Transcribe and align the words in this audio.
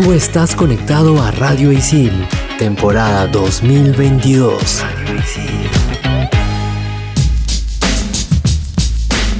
Tú 0.00 0.12
estás 0.12 0.54
conectado 0.54 1.20
a 1.20 1.32
Radio 1.32 1.72
Isil, 1.72 2.12
temporada 2.56 3.26
2022. 3.26 4.62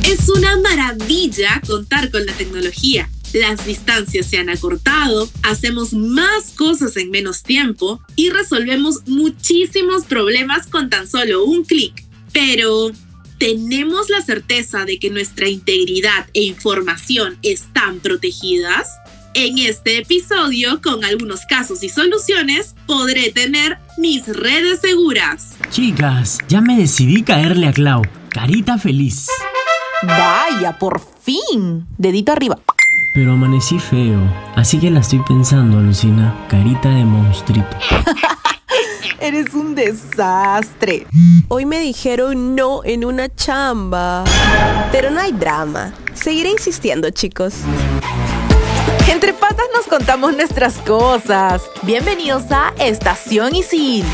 Es 0.05 0.29
una 0.29 0.59
maravilla 0.59 1.63
contar 1.65 2.11
con 2.11 2.27
la 2.27 2.33
tecnología. 2.33 3.09
Las 3.33 3.67
distancias 3.67 4.27
se 4.27 4.39
han 4.39 4.49
acortado, 4.49 5.31
hacemos 5.45 5.93
más 5.93 6.51
cosas 6.57 6.97
en 6.97 7.13
menos 7.13 7.45
tiempo 7.45 8.01
y 8.17 8.31
resolvemos 8.31 9.07
muchísimos 9.07 10.07
problemas 10.07 10.67
con 10.67 10.91
tan 10.91 11.07
solo 11.07 11.45
un 11.45 11.65
clic. 11.65 12.05
Pero, 12.33 12.91
¿tenemos 13.39 14.11
la 14.11 14.23
certeza 14.23 14.85
de 14.85 14.99
que 14.99 15.11
nuestra 15.11 15.49
integridad 15.49 16.27
e 16.35 16.43
información 16.43 17.39
están 17.43 18.01
protegidas? 18.01 18.89
En 19.35 19.59
este 19.59 19.99
episodio, 19.99 20.81
con 20.83 21.05
algunos 21.05 21.45
casos 21.47 21.83
y 21.83 21.89
soluciones, 21.89 22.75
podré 22.87 23.31
tener 23.31 23.79
mis 23.99 24.27
redes 24.27 24.81
seguras. 24.81 25.57
Chicas, 25.71 26.39
ya 26.49 26.61
me 26.61 26.77
decidí 26.77 27.23
caerle 27.23 27.69
a 27.69 27.73
Clau. 27.73 28.03
Carita 28.31 28.79
feliz. 28.79 29.29
Vaya, 30.03 30.79
por 30.79 31.01
fin. 31.23 31.87
Dedito 31.99 32.33
arriba. 32.33 32.59
Pero 33.15 33.33
amanecí 33.33 33.79
feo, 33.79 34.21
así 34.55 34.79
que 34.79 34.91
la 34.91 35.01
estoy 35.01 35.21
pensando, 35.27 35.81
Lucina. 35.81 36.35
Carita 36.49 36.89
de 36.89 37.05
monstruito. 37.05 37.77
Eres 39.21 39.53
un 39.55 39.75
desastre. 39.75 41.07
Hoy 41.49 41.67
me 41.67 41.81
dijeron 41.81 42.55
no 42.55 42.85
en 42.85 43.05
una 43.05 43.29
chamba. 43.35 44.25
Pero 44.93 45.11
no 45.11 45.21
hay 45.21 45.33
drama. 45.33 45.93
Seguiré 46.15 46.51
insistiendo, 46.51 47.11
chicos. 47.11 47.55
Entre 49.11 49.33
patas 49.33 49.65
nos 49.75 49.87
contamos 49.87 50.37
nuestras 50.37 50.77
cosas. 50.79 51.63
Bienvenidos 51.83 52.45
a 52.51 52.75
Estación 52.79 53.57
Isil. 53.57 54.05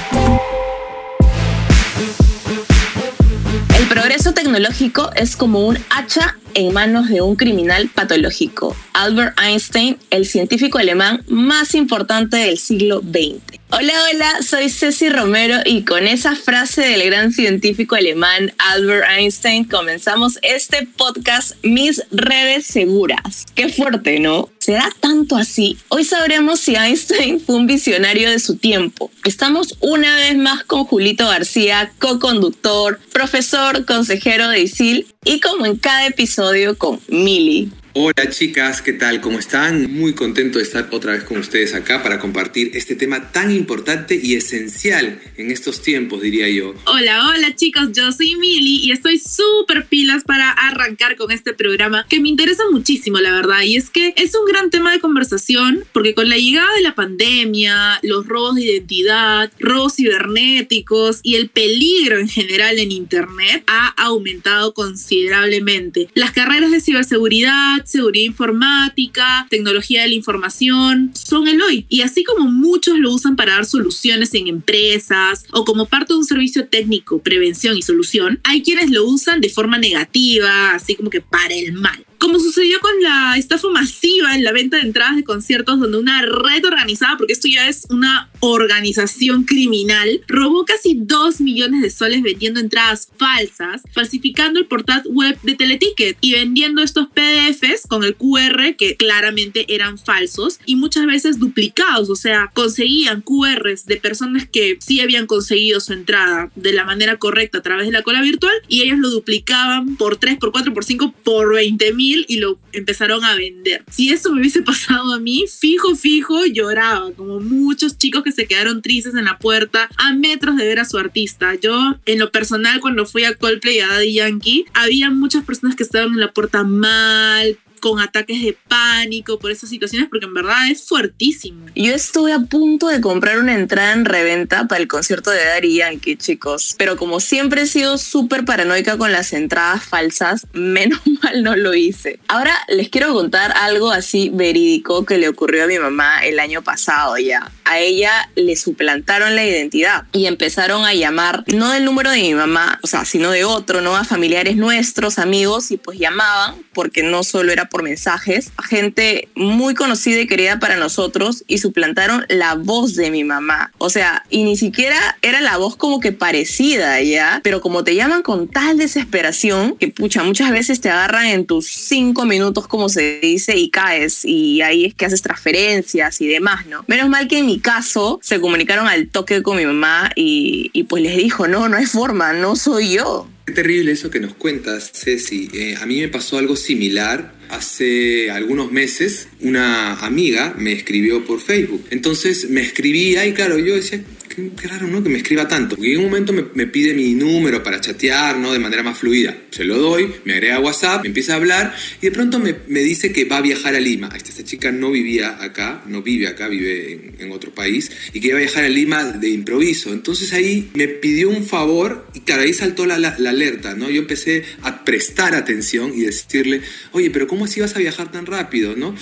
El 3.76 3.88
progreso 3.88 4.32
tecnológico 4.32 5.10
es 5.16 5.34
como 5.34 5.66
un 5.66 5.78
hacha 5.90 6.38
en 6.54 6.72
manos 6.72 7.08
de 7.08 7.22
un 7.22 7.34
criminal 7.34 7.90
patológico. 7.92 8.76
Albert 8.94 9.38
Einstein, 9.40 9.98
el 10.10 10.24
científico 10.24 10.78
alemán 10.78 11.22
más 11.28 11.74
importante 11.74 12.38
del 12.38 12.58
siglo 12.58 13.00
XX. 13.00 13.60
Hola, 13.70 13.92
hola, 14.08 14.42
soy 14.42 14.70
Ceci 14.70 15.08
Romero 15.08 15.56
y 15.64 15.82
con 15.82 16.06
esa 16.06 16.36
frase 16.36 16.82
del 16.82 17.02
gran 17.04 17.32
científico 17.32 17.96
alemán 17.96 18.52
Albert 18.58 19.04
Einstein 19.10 19.64
comenzamos 19.64 20.38
este 20.42 20.86
podcast 20.96 21.56
Mis 21.64 22.04
redes 22.12 22.66
seguras. 22.66 23.46
Qué 23.56 23.68
fuerte, 23.68 24.20
¿no? 24.20 24.48
¿Será 24.58 24.88
tanto 25.00 25.36
así? 25.36 25.76
Hoy 25.88 26.04
sabremos 26.04 26.60
si 26.60 26.76
Einstein 26.76 27.40
fue 27.40 27.56
un 27.56 27.66
visionario 27.66 28.30
de 28.30 28.38
su 28.38 28.58
tiempo. 28.58 29.10
Estamos 29.24 29.76
una 29.80 30.14
vez 30.14 30.36
más 30.36 30.62
con 30.62 30.84
Julito 30.84 31.26
García, 31.26 31.92
co-conductor, 31.98 33.00
profesor, 33.12 33.84
consejero 33.86 34.48
de 34.50 34.60
ISIL 34.60 35.08
y 35.24 35.40
como 35.40 35.66
en 35.66 35.76
cada 35.76 36.06
episodio 36.06 36.78
con 36.78 37.00
Mili. 37.08 37.72
Hola 37.96 38.28
chicas, 38.28 38.82
¿qué 38.82 38.92
tal? 38.92 39.20
¿Cómo 39.20 39.38
están? 39.38 39.88
Muy 39.92 40.16
contento 40.16 40.58
de 40.58 40.64
estar 40.64 40.88
otra 40.90 41.12
vez 41.12 41.22
con 41.22 41.38
ustedes 41.38 41.74
acá 41.74 42.02
para 42.02 42.18
compartir 42.18 42.72
este 42.74 42.96
tema 42.96 43.30
tan 43.30 43.52
importante 43.52 44.18
y 44.20 44.34
esencial 44.34 45.20
en 45.36 45.52
estos 45.52 45.80
tiempos, 45.80 46.20
diría 46.20 46.48
yo. 46.48 46.74
Hola, 46.86 47.28
hola 47.28 47.54
chicos, 47.54 47.90
yo 47.92 48.10
soy 48.10 48.34
Mili 48.34 48.80
y 48.84 48.90
estoy 48.90 49.20
súper 49.20 49.86
pilas 49.86 50.24
para 50.24 50.50
arrancar 50.50 51.14
con 51.14 51.30
este 51.30 51.54
programa 51.54 52.04
que 52.08 52.18
me 52.18 52.28
interesa 52.28 52.64
muchísimo, 52.72 53.20
la 53.20 53.30
verdad. 53.30 53.62
Y 53.62 53.76
es 53.76 53.90
que 53.90 54.12
es 54.16 54.34
un 54.34 54.44
gran 54.44 54.70
tema 54.70 54.90
de 54.90 54.98
conversación 54.98 55.84
porque 55.92 56.14
con 56.14 56.28
la 56.28 56.36
llegada 56.36 56.74
de 56.74 56.82
la 56.82 56.96
pandemia, 56.96 58.00
los 58.02 58.26
robos 58.26 58.56
de 58.56 58.62
identidad, 58.62 59.52
robos 59.60 59.94
cibernéticos 59.94 61.20
y 61.22 61.36
el 61.36 61.48
peligro 61.48 62.18
en 62.18 62.28
general 62.28 62.76
en 62.80 62.90
Internet 62.90 63.62
ha 63.68 63.94
aumentado 63.98 64.74
considerablemente. 64.74 66.08
Las 66.14 66.32
carreras 66.32 66.72
de 66.72 66.80
ciberseguridad, 66.80 67.83
seguridad 67.84 68.24
informática, 68.24 69.46
tecnología 69.50 70.02
de 70.02 70.08
la 70.08 70.14
información, 70.14 71.12
son 71.14 71.48
el 71.48 71.60
hoy. 71.60 71.86
Y 71.88 72.02
así 72.02 72.24
como 72.24 72.48
muchos 72.50 72.98
lo 72.98 73.12
usan 73.12 73.36
para 73.36 73.54
dar 73.54 73.66
soluciones 73.66 74.34
en 74.34 74.48
empresas 74.48 75.44
o 75.52 75.64
como 75.64 75.86
parte 75.86 76.12
de 76.12 76.18
un 76.18 76.24
servicio 76.24 76.66
técnico, 76.66 77.20
prevención 77.20 77.76
y 77.76 77.82
solución, 77.82 78.40
hay 78.44 78.62
quienes 78.62 78.90
lo 78.90 79.04
usan 79.04 79.40
de 79.40 79.48
forma 79.48 79.78
negativa, 79.78 80.72
así 80.72 80.94
como 80.94 81.10
que 81.10 81.20
para 81.20 81.54
el 81.54 81.72
mal 81.72 82.04
como 82.24 82.40
sucedió 82.40 82.80
con 82.80 83.02
la 83.02 83.36
estafa 83.36 83.68
masiva 83.68 84.34
en 84.34 84.44
la 84.44 84.52
venta 84.52 84.78
de 84.78 84.84
entradas 84.84 85.16
de 85.16 85.24
conciertos, 85.24 85.78
donde 85.78 85.98
una 85.98 86.22
red 86.22 86.64
organizada, 86.64 87.18
porque 87.18 87.34
esto 87.34 87.48
ya 87.48 87.68
es 87.68 87.86
una 87.90 88.30
organización 88.40 89.44
criminal, 89.44 90.22
robó 90.26 90.64
casi 90.64 90.94
2 90.98 91.42
millones 91.42 91.82
de 91.82 91.90
soles 91.90 92.22
vendiendo 92.22 92.60
entradas 92.60 93.10
falsas, 93.18 93.82
falsificando 93.92 94.58
el 94.58 94.64
portal 94.64 95.02
web 95.04 95.38
de 95.42 95.54
Teleticket 95.54 96.16
y 96.22 96.32
vendiendo 96.32 96.82
estos 96.82 97.08
PDFs 97.08 97.86
con 97.88 98.04
el 98.04 98.14
QR 98.14 98.74
que 98.78 98.96
claramente 98.96 99.66
eran 99.68 99.98
falsos 99.98 100.60
y 100.64 100.76
muchas 100.76 101.04
veces 101.04 101.38
duplicados, 101.38 102.08
o 102.08 102.16
sea, 102.16 102.50
conseguían 102.54 103.20
QRs 103.20 103.84
de 103.84 103.96
personas 103.98 104.48
que 104.48 104.78
sí 104.80 105.00
habían 105.00 105.26
conseguido 105.26 105.78
su 105.78 105.92
entrada 105.92 106.50
de 106.54 106.72
la 106.72 106.86
manera 106.86 107.18
correcta 107.18 107.58
a 107.58 107.62
través 107.62 107.84
de 107.84 107.92
la 107.92 108.02
cola 108.02 108.22
virtual 108.22 108.54
y 108.66 108.80
ellos 108.80 108.98
lo 108.98 109.10
duplicaban 109.10 109.96
por 109.96 110.16
3, 110.16 110.38
por 110.38 110.52
4, 110.52 110.72
por 110.72 110.84
5, 110.86 111.14
por 111.22 111.54
20 111.54 111.92
mil 111.92 112.13
y 112.28 112.38
lo 112.38 112.58
empezaron 112.72 113.24
a 113.24 113.34
vender. 113.34 113.84
Si 113.90 114.10
eso 114.10 114.32
me 114.32 114.40
hubiese 114.40 114.62
pasado 114.62 115.12
a 115.12 115.20
mí, 115.20 115.44
fijo, 115.48 115.94
fijo, 115.94 116.44
lloraba, 116.46 117.12
como 117.12 117.40
muchos 117.40 117.98
chicos 117.98 118.22
que 118.22 118.32
se 118.32 118.46
quedaron 118.46 118.82
tristes 118.82 119.14
en 119.14 119.24
la 119.24 119.38
puerta 119.38 119.88
a 119.96 120.14
metros 120.14 120.56
de 120.56 120.66
ver 120.66 120.80
a 120.80 120.84
su 120.84 120.98
artista. 120.98 121.54
Yo, 121.54 121.96
en 122.06 122.18
lo 122.18 122.30
personal, 122.30 122.80
cuando 122.80 123.06
fui 123.06 123.24
a 123.24 123.34
Coldplay 123.34 123.76
y 123.76 123.80
a 123.80 123.88
Daddy 123.88 124.14
Yankee, 124.14 124.64
había 124.74 125.10
muchas 125.10 125.44
personas 125.44 125.76
que 125.76 125.82
estaban 125.82 126.12
en 126.14 126.20
la 126.20 126.32
puerta 126.32 126.64
mal, 126.64 127.58
con 127.84 128.00
ataques 128.00 128.40
de 128.40 128.56
pánico 128.66 129.38
por 129.38 129.50
esas 129.50 129.68
situaciones, 129.68 130.08
porque 130.08 130.24
en 130.24 130.32
verdad 130.32 130.70
es 130.70 130.88
fuertísimo. 130.88 131.66
Yo 131.74 131.92
estuve 131.92 132.32
a 132.32 132.38
punto 132.38 132.88
de 132.88 133.02
comprar 133.02 133.38
una 133.38 133.52
entrada 133.52 133.92
en 133.92 134.06
reventa 134.06 134.66
para 134.66 134.80
el 134.80 134.88
concierto 134.88 135.30
de 135.30 135.44
Daddy 135.44 135.76
Yankee, 135.76 136.16
chicos, 136.16 136.76
pero 136.78 136.96
como 136.96 137.20
siempre 137.20 137.60
he 137.60 137.66
sido 137.66 137.98
súper 137.98 138.46
paranoica 138.46 138.96
con 138.96 139.12
las 139.12 139.34
entradas 139.34 139.84
falsas, 139.84 140.46
menos 140.54 140.98
mal 141.22 141.42
no 141.42 141.56
lo 141.56 141.74
hice. 141.74 142.20
Ahora 142.28 142.54
les 142.68 142.88
quiero 142.88 143.12
contar 143.12 143.52
algo 143.54 143.90
así 143.90 144.30
verídico 144.32 145.04
que 145.04 145.18
le 145.18 145.28
ocurrió 145.28 145.64
a 145.64 145.66
mi 145.66 145.78
mamá 145.78 146.24
el 146.24 146.40
año 146.40 146.62
pasado 146.62 147.18
ya. 147.18 147.52
A 147.66 147.80
ella 147.80 148.30
le 148.34 148.56
suplantaron 148.56 149.36
la 149.36 149.44
identidad 149.44 150.04
y 150.12 150.24
empezaron 150.24 150.86
a 150.86 150.94
llamar, 150.94 151.44
no 151.48 151.70
del 151.70 151.84
número 151.84 152.10
de 152.10 152.22
mi 152.22 152.32
mamá, 152.32 152.78
o 152.82 152.86
sea, 152.86 153.04
sino 153.04 153.30
de 153.30 153.44
otro, 153.44 153.82
¿no? 153.82 153.94
A 153.94 154.04
familiares 154.04 154.56
nuestros, 154.56 155.18
amigos, 155.18 155.70
y 155.70 155.76
pues 155.76 155.98
llamaban, 155.98 156.54
porque 156.72 157.02
no 157.02 157.24
solo 157.24 157.52
era 157.52 157.68
por 157.74 157.82
mensajes, 157.82 158.52
gente 158.68 159.26
muy 159.34 159.74
conocida 159.74 160.20
y 160.20 160.28
querida 160.28 160.60
para 160.60 160.76
nosotros 160.76 161.42
y 161.48 161.58
suplantaron 161.58 162.24
la 162.28 162.54
voz 162.54 162.94
de 162.94 163.10
mi 163.10 163.24
mamá. 163.24 163.72
O 163.78 163.90
sea, 163.90 164.24
y 164.30 164.44
ni 164.44 164.56
siquiera 164.56 165.18
era 165.22 165.40
la 165.40 165.56
voz 165.56 165.74
como 165.74 165.98
que 165.98 166.12
parecida, 166.12 167.02
¿ya? 167.02 167.40
Pero 167.42 167.60
como 167.60 167.82
te 167.82 167.96
llaman 167.96 168.22
con 168.22 168.46
tal 168.46 168.78
desesperación, 168.78 169.76
que 169.76 169.88
pucha, 169.88 170.22
muchas 170.22 170.52
veces 170.52 170.80
te 170.80 170.88
agarran 170.88 171.26
en 171.26 171.46
tus 171.46 171.66
cinco 171.66 172.26
minutos, 172.26 172.68
como 172.68 172.88
se 172.88 173.18
dice, 173.18 173.56
y 173.56 173.70
caes. 173.70 174.24
Y 174.24 174.62
ahí 174.62 174.84
es 174.84 174.94
que 174.94 175.06
haces 175.06 175.22
transferencias 175.22 176.20
y 176.20 176.28
demás, 176.28 176.66
¿no? 176.66 176.84
Menos 176.86 177.08
mal 177.08 177.26
que 177.26 177.38
en 177.38 177.46
mi 177.46 177.58
caso 177.58 178.20
se 178.22 178.40
comunicaron 178.40 178.86
al 178.86 179.08
toque 179.08 179.42
con 179.42 179.56
mi 179.56 179.66
mamá 179.66 180.12
y, 180.14 180.70
y 180.72 180.84
pues 180.84 181.02
les 181.02 181.16
dijo, 181.16 181.48
no, 181.48 181.68
no 181.68 181.76
hay 181.76 181.86
forma, 181.86 182.34
no 182.34 182.54
soy 182.54 182.92
yo. 182.92 183.26
Qué 183.46 183.52
terrible 183.52 183.92
eso 183.92 184.10
que 184.10 184.20
nos 184.20 184.34
cuentas, 184.34 184.90
Ceci. 184.94 185.50
Eh, 185.52 185.76
a 185.78 185.84
mí 185.84 186.00
me 186.00 186.08
pasó 186.08 186.38
algo 186.38 186.56
similar. 186.56 187.34
Hace 187.50 188.30
algunos 188.30 188.72
meses 188.72 189.28
una 189.40 189.96
amiga 189.96 190.54
me 190.58 190.72
escribió 190.72 191.26
por 191.26 191.42
Facebook. 191.42 191.84
Entonces 191.90 192.48
me 192.48 192.62
escribía 192.62 193.26
y 193.26 193.34
claro, 193.34 193.58
yo 193.58 193.76
decía, 193.76 194.02
qué, 194.34 194.50
qué 194.60 194.68
raro, 194.68 194.86
¿no? 194.86 195.02
Que 195.02 195.08
me 195.08 195.18
escriba 195.18 195.46
tanto. 195.48 195.76
Y 195.78 195.92
en 195.92 195.98
un 195.98 196.04
momento 196.04 196.32
me, 196.32 196.44
me, 196.54 196.66
pide 196.66 196.94
mi 196.94 197.14
número 197.14 197.62
para 197.62 197.80
chatear, 197.80 198.36
¿no? 198.36 198.52
De 198.52 198.58
manera 198.58 198.82
más 198.82 198.98
fluida. 198.98 199.36
Se 199.50 199.64
lo 199.64 199.78
doy, 199.78 200.12
me 200.24 200.34
agrega 200.34 200.60
WhatsApp, 200.60 201.02
me 201.02 201.08
empieza 201.08 201.34
a 201.34 201.36
hablar 201.36 201.74
y 202.00 202.06
de 202.06 202.12
pronto 202.12 202.38
me, 202.38 202.56
me 202.68 202.80
dice 202.80 203.12
que 203.12 203.24
va 203.24 203.38
a 203.38 203.40
viajar 203.40 203.74
a 203.74 203.80
Lima. 203.80 204.10
Esta, 204.14 204.30
esta 204.30 204.44
chica 204.44 204.72
no 204.72 204.90
vivía 204.90 205.42
acá, 205.42 205.82
no 205.86 206.02
vive 206.02 206.26
acá, 206.26 206.48
vive 206.48 206.92
en, 206.92 207.16
en, 207.18 207.32
otro 207.32 207.52
país 207.52 207.90
y 208.12 208.20
que 208.20 208.28
iba 208.28 208.36
a 208.36 208.40
viajar 208.40 208.64
a 208.64 208.68
Lima 208.68 209.04
de 209.04 209.28
improviso. 209.28 209.92
Entonces 209.92 210.32
ahí 210.32 210.70
me 210.74 210.88
pidió 210.88 211.28
un 211.30 211.46
favor 211.46 212.06
y 212.14 212.20
claro, 212.20 212.42
ahí 212.42 212.52
saltó 212.52 212.86
la, 212.86 212.98
la, 212.98 213.16
la 213.18 213.30
alerta, 213.30 213.74
¿no? 213.74 213.90
Yo 213.90 214.00
empecé 214.00 214.44
a 214.62 214.84
prestar 214.84 215.34
atención 215.34 215.92
y 215.94 216.02
decirle, 216.02 216.60
oye, 216.92 217.10
pero 217.10 217.26
¿cómo 217.26 217.44
así 217.44 217.60
vas 217.60 217.76
a 217.76 217.78
viajar 217.78 218.10
tan 218.10 218.26
rápido, 218.26 218.74
no? 218.76 218.94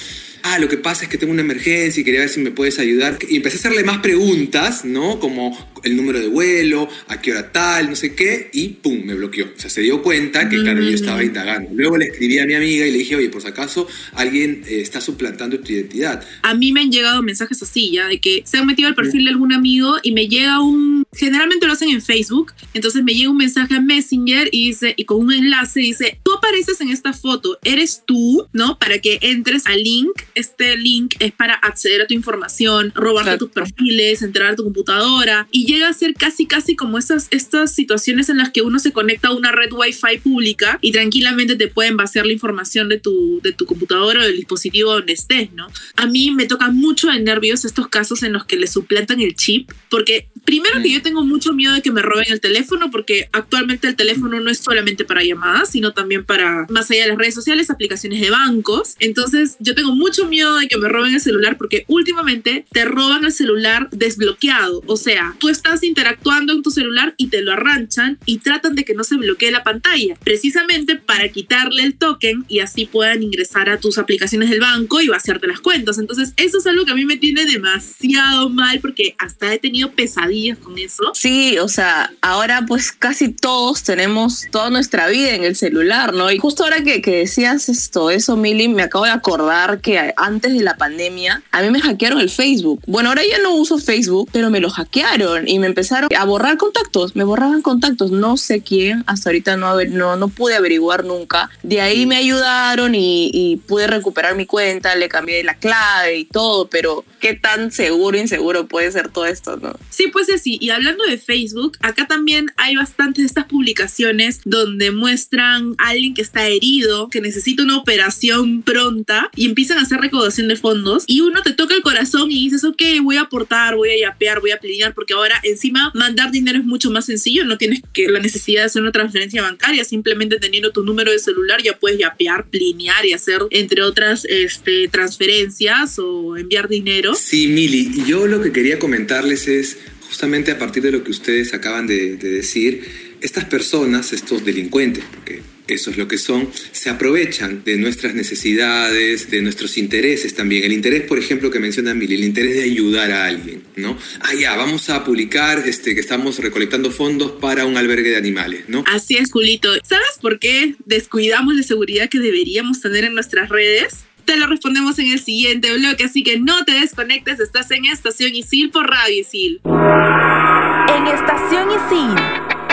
Ah, 0.42 0.58
lo 0.58 0.68
que 0.68 0.76
pasa 0.76 1.04
es 1.04 1.10
que 1.10 1.18
tengo 1.18 1.32
una 1.32 1.42
emergencia 1.42 2.00
y 2.00 2.04
quería 2.04 2.20
ver 2.20 2.28
si 2.28 2.40
me 2.40 2.50
puedes 2.50 2.78
ayudar. 2.78 3.18
Y 3.28 3.36
empecé 3.36 3.56
a 3.56 3.60
hacerle 3.60 3.84
más 3.84 3.98
preguntas, 3.98 4.84
¿no? 4.84 5.18
Como 5.18 5.56
el 5.82 5.96
número 5.96 6.18
de 6.18 6.28
vuelo, 6.28 6.88
a 7.08 7.20
qué 7.20 7.32
hora 7.32 7.52
tal, 7.52 7.90
no 7.90 7.96
sé 7.96 8.14
qué, 8.14 8.50
y 8.52 8.68
pum, 8.68 9.04
me 9.04 9.14
bloqueó. 9.14 9.46
O 9.46 9.58
sea, 9.58 9.70
se 9.70 9.80
dio 9.80 10.02
cuenta 10.02 10.48
que, 10.48 10.60
claro, 10.60 10.82
yo 10.82 10.90
estaba 10.90 11.22
indagando. 11.22 11.70
Luego 11.74 11.96
le 11.96 12.06
escribí 12.06 12.38
a 12.38 12.46
mi 12.46 12.54
amiga 12.54 12.86
y 12.86 12.92
le 12.92 12.98
dije, 12.98 13.16
oye, 13.16 13.28
por 13.28 13.42
si 13.42 13.48
acaso 13.48 13.86
alguien 14.14 14.62
eh, 14.66 14.80
está 14.80 15.00
suplantando 15.00 15.58
tu 15.60 15.72
identidad. 15.72 16.24
A 16.42 16.54
mí 16.54 16.72
me 16.72 16.80
han 16.80 16.90
llegado 16.90 17.22
mensajes 17.22 17.62
así, 17.62 17.92
ya, 17.92 18.08
de 18.08 18.20
que 18.20 18.42
se 18.44 18.58
han 18.58 18.66
metido 18.66 18.88
al 18.88 18.94
perfil 18.94 19.24
de 19.24 19.30
algún 19.30 19.52
amigo 19.52 19.96
y 20.02 20.12
me 20.12 20.28
llega 20.28 20.60
un, 20.60 21.04
generalmente 21.12 21.66
lo 21.66 21.72
hacen 21.72 21.90
en 21.90 22.02
Facebook, 22.02 22.52
entonces 22.74 23.02
me 23.02 23.14
llega 23.14 23.30
un 23.30 23.36
mensaje 23.36 23.74
a 23.74 23.80
Messenger 23.80 24.48
y 24.52 24.68
dice, 24.68 24.94
y 24.96 25.04
con 25.04 25.18
un 25.18 25.32
enlace 25.32 25.80
dice, 25.80 26.18
tú 26.22 26.32
apareces 26.32 26.80
en 26.80 26.90
esta 26.90 27.12
foto, 27.12 27.58
eres 27.64 28.02
tú, 28.06 28.46
¿no? 28.52 28.78
Para 28.78 28.98
que 28.98 29.18
entres 29.22 29.66
al 29.66 29.82
link, 29.82 30.10
este 30.34 30.76
link 30.76 31.14
es 31.18 31.32
para 31.32 31.54
acceder 31.54 32.02
a 32.02 32.06
tu 32.06 32.14
información, 32.14 32.92
robarte 32.94 33.38
tus 33.38 33.50
perfiles, 33.50 34.22
entrar 34.22 34.52
a 34.52 34.56
tu 34.56 34.64
computadora 34.64 35.48
y 35.50 35.66
llega 35.72 35.88
a 35.88 35.92
ser 35.92 36.14
casi, 36.14 36.46
casi 36.46 36.76
como 36.76 36.98
esas, 36.98 37.28
estas 37.30 37.74
situaciones 37.74 38.28
en 38.28 38.38
las 38.38 38.50
que 38.50 38.62
uno 38.62 38.78
se 38.78 38.92
conecta 38.92 39.28
a 39.28 39.34
una 39.34 39.52
red 39.52 39.72
Wi-Fi 39.72 40.18
pública 40.22 40.78
y 40.80 40.92
tranquilamente 40.92 41.56
te 41.56 41.68
pueden 41.68 41.96
vaciar 41.96 42.26
la 42.26 42.32
información 42.32 42.88
de 42.88 42.98
tu, 42.98 43.40
de 43.42 43.52
tu 43.52 43.66
computadora 43.66 44.20
o 44.20 44.24
del 44.24 44.36
dispositivo 44.36 44.92
donde 44.92 45.14
estés, 45.14 45.52
¿no? 45.52 45.68
A 45.96 46.06
mí 46.06 46.30
me 46.30 46.46
toca 46.46 46.70
mucho 46.70 47.08
de 47.08 47.20
nervios 47.20 47.64
estos 47.64 47.88
casos 47.88 48.22
en 48.22 48.32
los 48.32 48.44
que 48.44 48.56
le 48.56 48.66
suplantan 48.66 49.20
el 49.20 49.34
chip, 49.34 49.70
porque 49.88 50.28
primero 50.44 50.82
que 50.82 50.90
yo 50.90 51.02
tengo 51.02 51.24
mucho 51.24 51.52
miedo 51.52 51.74
de 51.74 51.82
que 51.82 51.92
me 51.92 52.02
roben 52.02 52.26
el 52.28 52.40
teléfono, 52.40 52.90
porque 52.90 53.28
actualmente 53.32 53.88
el 53.88 53.96
teléfono 53.96 54.40
no 54.40 54.50
es 54.50 54.58
solamente 54.58 55.04
para 55.04 55.22
llamadas, 55.22 55.70
sino 55.70 55.92
también 55.92 56.24
para, 56.24 56.66
más 56.68 56.90
allá 56.90 57.02
de 57.02 57.08
las 57.10 57.18
redes 57.18 57.34
sociales, 57.34 57.70
aplicaciones 57.70 58.20
de 58.20 58.30
bancos. 58.30 58.96
Entonces, 58.98 59.56
yo 59.60 59.74
tengo 59.74 59.94
mucho 59.94 60.26
miedo 60.26 60.56
de 60.56 60.68
que 60.68 60.78
me 60.78 60.88
roben 60.88 61.14
el 61.14 61.20
celular, 61.20 61.56
porque 61.56 61.84
últimamente 61.88 62.64
te 62.72 62.84
roban 62.84 63.24
el 63.24 63.32
celular 63.32 63.88
desbloqueado. 63.90 64.82
O 64.86 64.96
sea, 64.96 65.36
tú 65.38 65.48
estás 65.48 65.82
interactuando 65.82 66.52
en 66.52 66.62
tu 66.62 66.70
celular 66.70 67.14
y 67.16 67.28
te 67.28 67.42
lo 67.42 67.52
arranchan 67.52 68.18
y 68.26 68.38
tratan 68.38 68.74
de 68.74 68.84
que 68.84 68.94
no 68.94 69.04
se 69.04 69.16
bloquee 69.16 69.50
la 69.50 69.62
pantalla, 69.62 70.16
precisamente 70.24 70.96
para 70.96 71.28
quitarle 71.28 71.82
el 71.82 71.94
token 71.94 72.44
y 72.48 72.60
así 72.60 72.86
puedan 72.86 73.22
ingresar 73.22 73.68
a 73.68 73.78
tus 73.78 73.98
aplicaciones 73.98 74.50
del 74.50 74.60
banco 74.60 75.00
y 75.00 75.08
vaciarte 75.08 75.46
las 75.46 75.60
cuentas. 75.60 75.98
Entonces, 75.98 76.32
eso 76.36 76.58
es 76.58 76.66
algo 76.66 76.84
que 76.84 76.92
a 76.92 76.96
mí 76.96 77.04
me 77.04 77.16
tiene 77.16 77.44
demasiado 77.44 78.48
mal 78.48 78.80
porque 78.80 79.14
hasta 79.18 79.52
he 79.52 79.58
tenido 79.58 79.92
pesadillas 79.92 80.31
con 80.62 80.78
eso. 80.78 81.02
Sí, 81.14 81.58
o 81.58 81.68
sea, 81.68 82.12
ahora 82.20 82.64
pues 82.66 82.92
casi 82.92 83.28
todos 83.28 83.82
tenemos 83.82 84.46
toda 84.50 84.70
nuestra 84.70 85.08
vida 85.08 85.34
en 85.34 85.44
el 85.44 85.56
celular, 85.56 86.14
¿no? 86.14 86.30
Y 86.30 86.38
justo 86.38 86.64
ahora 86.64 86.82
que, 86.82 87.02
que 87.02 87.18
decías 87.18 87.68
esto, 87.68 88.10
eso, 88.10 88.36
Mili, 88.36 88.68
me 88.68 88.82
acabo 88.82 89.04
de 89.04 89.10
acordar 89.10 89.80
que 89.80 90.12
antes 90.16 90.54
de 90.54 90.62
la 90.62 90.76
pandemia 90.76 91.42
a 91.50 91.62
mí 91.62 91.70
me 91.70 91.80
hackearon 91.80 92.20
el 92.20 92.30
Facebook. 92.30 92.80
Bueno, 92.86 93.10
ahora 93.10 93.22
ya 93.28 93.38
no 93.38 93.54
uso 93.54 93.78
Facebook, 93.78 94.30
pero 94.32 94.50
me 94.50 94.60
lo 94.60 94.70
hackearon 94.70 95.46
y 95.46 95.58
me 95.58 95.66
empezaron 95.66 96.08
a 96.16 96.24
borrar 96.24 96.56
contactos, 96.56 97.14
me 97.14 97.24
borraban 97.24 97.62
contactos, 97.62 98.10
no 98.10 98.36
sé 98.36 98.62
quién, 98.62 99.04
hasta 99.06 99.28
ahorita 99.28 99.56
no, 99.56 99.82
no, 99.84 100.16
no 100.16 100.28
pude 100.28 100.56
averiguar 100.56 101.04
nunca. 101.04 101.50
De 101.62 101.80
ahí 101.80 102.06
me 102.06 102.16
ayudaron 102.16 102.94
y, 102.94 103.30
y 103.32 103.56
pude 103.56 103.86
recuperar 103.86 104.34
mi 104.34 104.46
cuenta, 104.46 104.94
le 104.94 105.08
cambié 105.08 105.44
la 105.44 105.54
clave 105.54 106.16
y 106.16 106.24
todo, 106.24 106.68
pero 106.68 107.04
qué 107.20 107.34
tan 107.34 107.70
seguro, 107.70 108.18
inseguro 108.18 108.66
puede 108.66 108.90
ser 108.90 109.10
todo 109.10 109.26
esto, 109.26 109.56
¿no? 109.56 109.74
Sí, 109.90 110.08
pues 110.12 110.21
Y 110.44 110.70
hablando 110.70 111.04
de 111.04 111.18
Facebook, 111.18 111.76
acá 111.80 112.06
también 112.06 112.46
hay 112.56 112.76
bastantes 112.76 113.22
de 113.22 113.26
estas 113.26 113.46
publicaciones 113.46 114.40
donde 114.44 114.90
muestran 114.90 115.74
a 115.78 115.88
alguien 115.88 116.14
que 116.14 116.22
está 116.22 116.48
herido, 116.48 117.08
que 117.08 117.20
necesita 117.20 117.62
una 117.62 117.76
operación 117.76 118.62
pronta 118.62 119.30
y 119.34 119.46
empiezan 119.46 119.78
a 119.78 119.82
hacer 119.82 119.98
recaudación 119.98 120.48
de 120.48 120.56
fondos 120.56 121.04
y 121.06 121.20
uno 121.20 121.42
te 121.42 121.52
toca 121.52 121.74
el 121.74 121.82
corazón 121.82 122.30
y 122.30 122.44
dices, 122.44 122.64
ok, 122.64 122.82
voy 123.02 123.16
a 123.16 123.22
aportar, 123.22 123.74
voy 123.74 123.90
a 123.90 123.98
yapear, 123.98 124.40
voy 124.40 124.52
a 124.52 124.58
pelear, 124.58 124.94
porque 124.94 125.14
ahora 125.14 125.40
encima 125.42 125.90
mandar 125.94 126.30
dinero 126.30 126.58
es 126.58 126.64
mucho 126.64 126.90
más 126.90 127.06
sencillo, 127.06 127.44
no 127.44 127.58
tienes 127.58 127.82
que 127.92 128.08
la 128.08 128.20
necesidad 128.20 128.62
de 128.62 128.66
hacer 128.66 128.82
una 128.82 128.92
transferencia 128.92 129.42
bancaria, 129.42 129.84
simplemente 129.84 130.38
teniendo 130.38 130.70
tu 130.70 130.84
número 130.84 131.10
de 131.10 131.18
celular 131.18 131.62
ya 131.62 131.78
puedes 131.78 131.98
yapear, 131.98 132.46
plinear 132.48 133.04
y 133.04 133.12
hacer, 133.12 133.42
entre 133.50 133.82
otras, 133.82 134.24
este, 134.24 134.88
transferencias 134.88 135.98
o 135.98 136.36
enviar 136.36 136.68
dinero. 136.68 137.14
Sí, 137.14 137.48
Mili, 137.48 138.04
yo 138.06 138.26
lo 138.26 138.40
que 138.40 138.52
quería 138.52 138.78
comentarles 138.78 139.48
es 139.48 139.78
justamente 140.12 140.50
a 140.50 140.58
partir 140.58 140.82
de 140.82 140.92
lo 140.92 141.02
que 141.02 141.10
ustedes 141.10 141.54
acaban 141.54 141.86
de, 141.86 142.18
decir, 142.18 142.84
estas 143.22 143.46
personas, 143.46 144.12
estos 144.12 144.44
delincuentes, 144.44 145.02
porque 145.10 145.40
eso 145.66 145.90
es 145.90 145.96
lo 145.96 146.06
que 146.06 146.18
son, 146.18 146.50
se 146.70 146.90
aprovechan 146.90 147.64
de 147.64 147.78
nuestras 147.78 148.14
necesidades, 148.14 149.30
de 149.30 149.40
nuestros 149.40 149.78
intereses 149.78 150.34
también. 150.34 150.64
El 150.64 150.72
interés, 150.74 151.04
por 151.04 151.18
ejemplo, 151.18 151.50
que 151.50 151.58
menciona 151.60 151.94
Mili, 151.94 152.16
el 152.16 152.24
interés 152.24 152.56
de 152.56 152.64
ayudar 152.64 153.10
a 153.10 153.24
alguien, 153.24 153.62
¿no? 153.76 153.96
Ah, 154.20 154.34
ya, 154.38 154.54
vamos 154.54 154.90
a 154.90 155.02
publicar 155.02 155.66
este, 155.66 155.94
que 155.94 156.00
estamos 156.02 156.38
recolectando 156.40 156.90
fondos 156.90 157.32
para 157.40 157.64
un 157.64 157.78
albergue 157.78 158.10
de 158.10 158.16
animales, 158.16 158.64
¿no? 158.68 158.84
Así 158.88 159.16
es, 159.16 159.32
Julito. 159.32 159.70
¿Sabes 159.82 160.18
por 160.20 160.38
qué 160.38 160.74
descuidamos 160.84 161.54
la 161.54 161.62
seguridad 161.62 162.10
que 162.10 162.18
deberíamos 162.18 162.82
tener 162.82 163.04
en 163.04 163.14
nuestras 163.14 163.48
redes? 163.48 164.04
Te 164.24 164.36
lo 164.36 164.46
respondemos 164.46 164.98
en 164.98 165.12
el 165.12 165.18
siguiente 165.18 165.72
bloque, 165.76 166.04
así 166.04 166.22
que 166.22 166.38
no 166.38 166.64
te 166.64 166.72
desconectes, 166.72 167.40
estás 167.40 167.70
en 167.70 167.86
Estación 167.86 168.34
Isil 168.34 168.70
por 168.70 168.88
Radio 168.88 169.20
Isil. 169.20 169.60
En 169.64 171.06
Estación 171.06 171.68
Isil, 171.70 172.16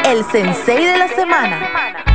el 0.06 0.24
sensei 0.26 0.86
de 0.86 0.98
la 0.98 1.08
semana. 1.08 2.09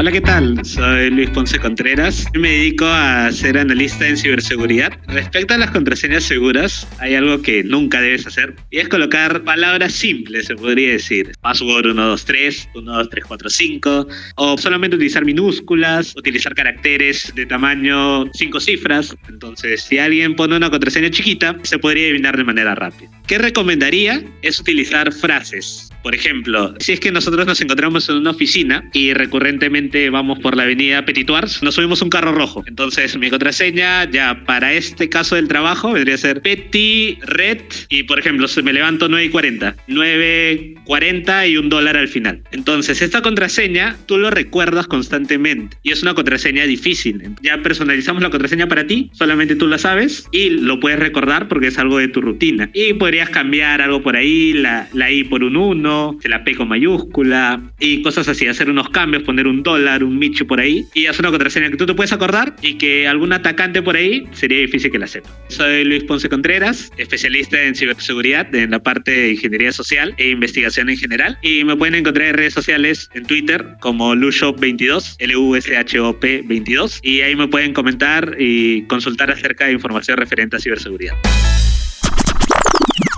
Hola, 0.00 0.12
¿qué 0.12 0.22
tal? 0.22 0.64
Soy 0.64 1.10
Luis 1.10 1.28
Ponce 1.28 1.58
Contreras. 1.58 2.24
Me 2.32 2.48
dedico 2.48 2.86
a 2.86 3.30
ser 3.32 3.58
analista 3.58 4.08
en 4.08 4.16
ciberseguridad. 4.16 4.94
Respecto 5.08 5.52
a 5.52 5.58
las 5.58 5.72
contraseñas 5.72 6.24
seguras, 6.24 6.88
hay 7.00 7.16
algo 7.16 7.42
que 7.42 7.62
nunca 7.64 8.00
debes 8.00 8.26
hacer 8.26 8.56
y 8.70 8.78
es 8.78 8.88
colocar 8.88 9.44
palabras 9.44 9.92
simples, 9.92 10.46
se 10.46 10.56
podría 10.56 10.92
decir. 10.92 11.32
Password 11.42 11.92
123, 11.92 12.68
12345 12.72 14.08
o 14.36 14.56
solamente 14.56 14.96
utilizar 14.96 15.26
minúsculas, 15.26 16.16
utilizar 16.16 16.54
caracteres 16.54 17.30
de 17.34 17.44
tamaño 17.44 18.24
5 18.32 18.58
cifras. 18.58 19.14
Entonces, 19.28 19.82
si 19.82 19.98
alguien 19.98 20.34
pone 20.34 20.56
una 20.56 20.70
contraseña 20.70 21.10
chiquita, 21.10 21.58
se 21.62 21.78
podría 21.78 22.04
adivinar 22.06 22.38
de 22.38 22.44
manera 22.44 22.74
rápida. 22.74 23.10
¿Qué 23.26 23.36
recomendaría? 23.36 24.24
Es 24.40 24.60
utilizar 24.60 25.12
frases 25.12 25.90
por 26.02 26.14
ejemplo, 26.14 26.74
si 26.78 26.92
es 26.92 27.00
que 27.00 27.12
nosotros 27.12 27.46
nos 27.46 27.60
encontramos 27.60 28.08
en 28.08 28.16
una 28.16 28.30
oficina 28.30 28.88
y 28.92 29.12
recurrentemente 29.12 29.89
vamos 30.10 30.38
por 30.38 30.56
la 30.56 30.64
avenida 30.64 31.04
Petitoires, 31.04 31.62
nos 31.62 31.74
subimos 31.74 32.02
un 32.02 32.10
carro 32.10 32.32
rojo. 32.32 32.62
Entonces 32.66 33.16
mi 33.16 33.30
contraseña 33.30 34.10
ya 34.10 34.44
para 34.46 34.72
este 34.72 35.08
caso 35.08 35.36
del 35.36 35.48
trabajo 35.48 35.92
vendría 35.92 36.14
a 36.14 36.18
ser 36.18 36.42
Petit 36.42 37.22
Red 37.24 37.62
y 37.88 38.04
por 38.04 38.18
ejemplo 38.18 38.48
se 38.48 38.62
me 38.62 38.72
levanto 38.72 39.08
9 39.08 39.24
y 39.24 39.28
40. 39.30 39.76
9, 39.88 40.74
40 40.84 41.46
y 41.46 41.56
un 41.56 41.68
dólar 41.68 41.96
al 41.96 42.08
final. 42.08 42.42
Entonces 42.52 43.02
esta 43.02 43.22
contraseña 43.22 43.96
tú 44.06 44.18
lo 44.18 44.30
recuerdas 44.30 44.86
constantemente 44.86 45.76
y 45.82 45.92
es 45.92 46.02
una 46.02 46.14
contraseña 46.14 46.64
difícil. 46.64 47.22
Ya 47.42 47.62
personalizamos 47.62 48.22
la 48.22 48.30
contraseña 48.30 48.68
para 48.68 48.86
ti, 48.86 49.10
solamente 49.14 49.56
tú 49.56 49.66
la 49.66 49.78
sabes 49.78 50.28
y 50.32 50.50
lo 50.50 50.80
puedes 50.80 50.98
recordar 50.98 51.48
porque 51.48 51.68
es 51.68 51.78
algo 51.78 51.98
de 51.98 52.08
tu 52.08 52.20
rutina. 52.20 52.70
Y 52.74 52.94
podrías 52.94 53.30
cambiar 53.30 53.82
algo 53.82 54.02
por 54.02 54.16
ahí, 54.16 54.52
la, 54.52 54.88
la 54.92 55.10
I 55.10 55.24
por 55.24 55.42
un 55.42 55.56
1 55.56 56.18
se 56.20 56.28
la 56.28 56.44
P 56.44 56.54
con 56.54 56.68
mayúscula 56.68 57.60
y 57.78 58.02
cosas 58.02 58.28
así, 58.28 58.46
hacer 58.46 58.70
unos 58.70 58.90
cambios, 58.90 59.22
poner 59.22 59.46
un 59.46 59.62
dólar, 59.62 59.79
un 59.80 60.18
micho 60.18 60.46
por 60.46 60.60
ahí 60.60 60.86
y 60.94 61.06
hacer 61.06 61.22
una 61.22 61.30
contraseña 61.30 61.70
que 61.70 61.76
tú 61.76 61.86
te 61.86 61.94
puedes 61.94 62.12
acordar 62.12 62.54
y 62.62 62.78
que 62.78 63.08
algún 63.08 63.32
atacante 63.32 63.82
por 63.82 63.96
ahí 63.96 64.28
sería 64.32 64.58
difícil 64.58 64.90
que 64.90 64.98
la 64.98 65.06
sepa. 65.06 65.30
Soy 65.48 65.84
Luis 65.84 66.04
Ponce 66.04 66.28
Contreras, 66.28 66.90
especialista 66.98 67.60
en 67.62 67.74
ciberseguridad 67.74 68.54
en 68.54 68.70
la 68.70 68.82
parte 68.82 69.10
de 69.10 69.32
ingeniería 69.32 69.72
social 69.72 70.14
e 70.18 70.30
investigación 70.30 70.90
en 70.90 70.96
general 70.96 71.38
y 71.42 71.64
me 71.64 71.76
pueden 71.76 71.94
encontrar 71.94 72.28
en 72.28 72.34
redes 72.34 72.54
sociales 72.54 73.08
en 73.14 73.24
Twitter 73.24 73.76
como 73.80 74.14
Lushop22, 74.14 75.16
L-U-S-H-O-P 75.18 76.42
22 76.46 77.00
y 77.02 77.22
ahí 77.22 77.34
me 77.34 77.48
pueden 77.48 77.72
comentar 77.72 78.36
y 78.38 78.82
consultar 78.86 79.30
acerca 79.30 79.66
de 79.66 79.72
información 79.72 80.18
referente 80.18 80.56
a 80.56 80.60
ciberseguridad. 80.60 81.14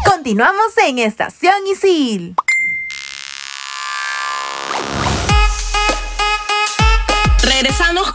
Continuamos 0.04 0.72
en 0.86 0.98
Estación 0.98 1.54
Isil. 1.70 2.34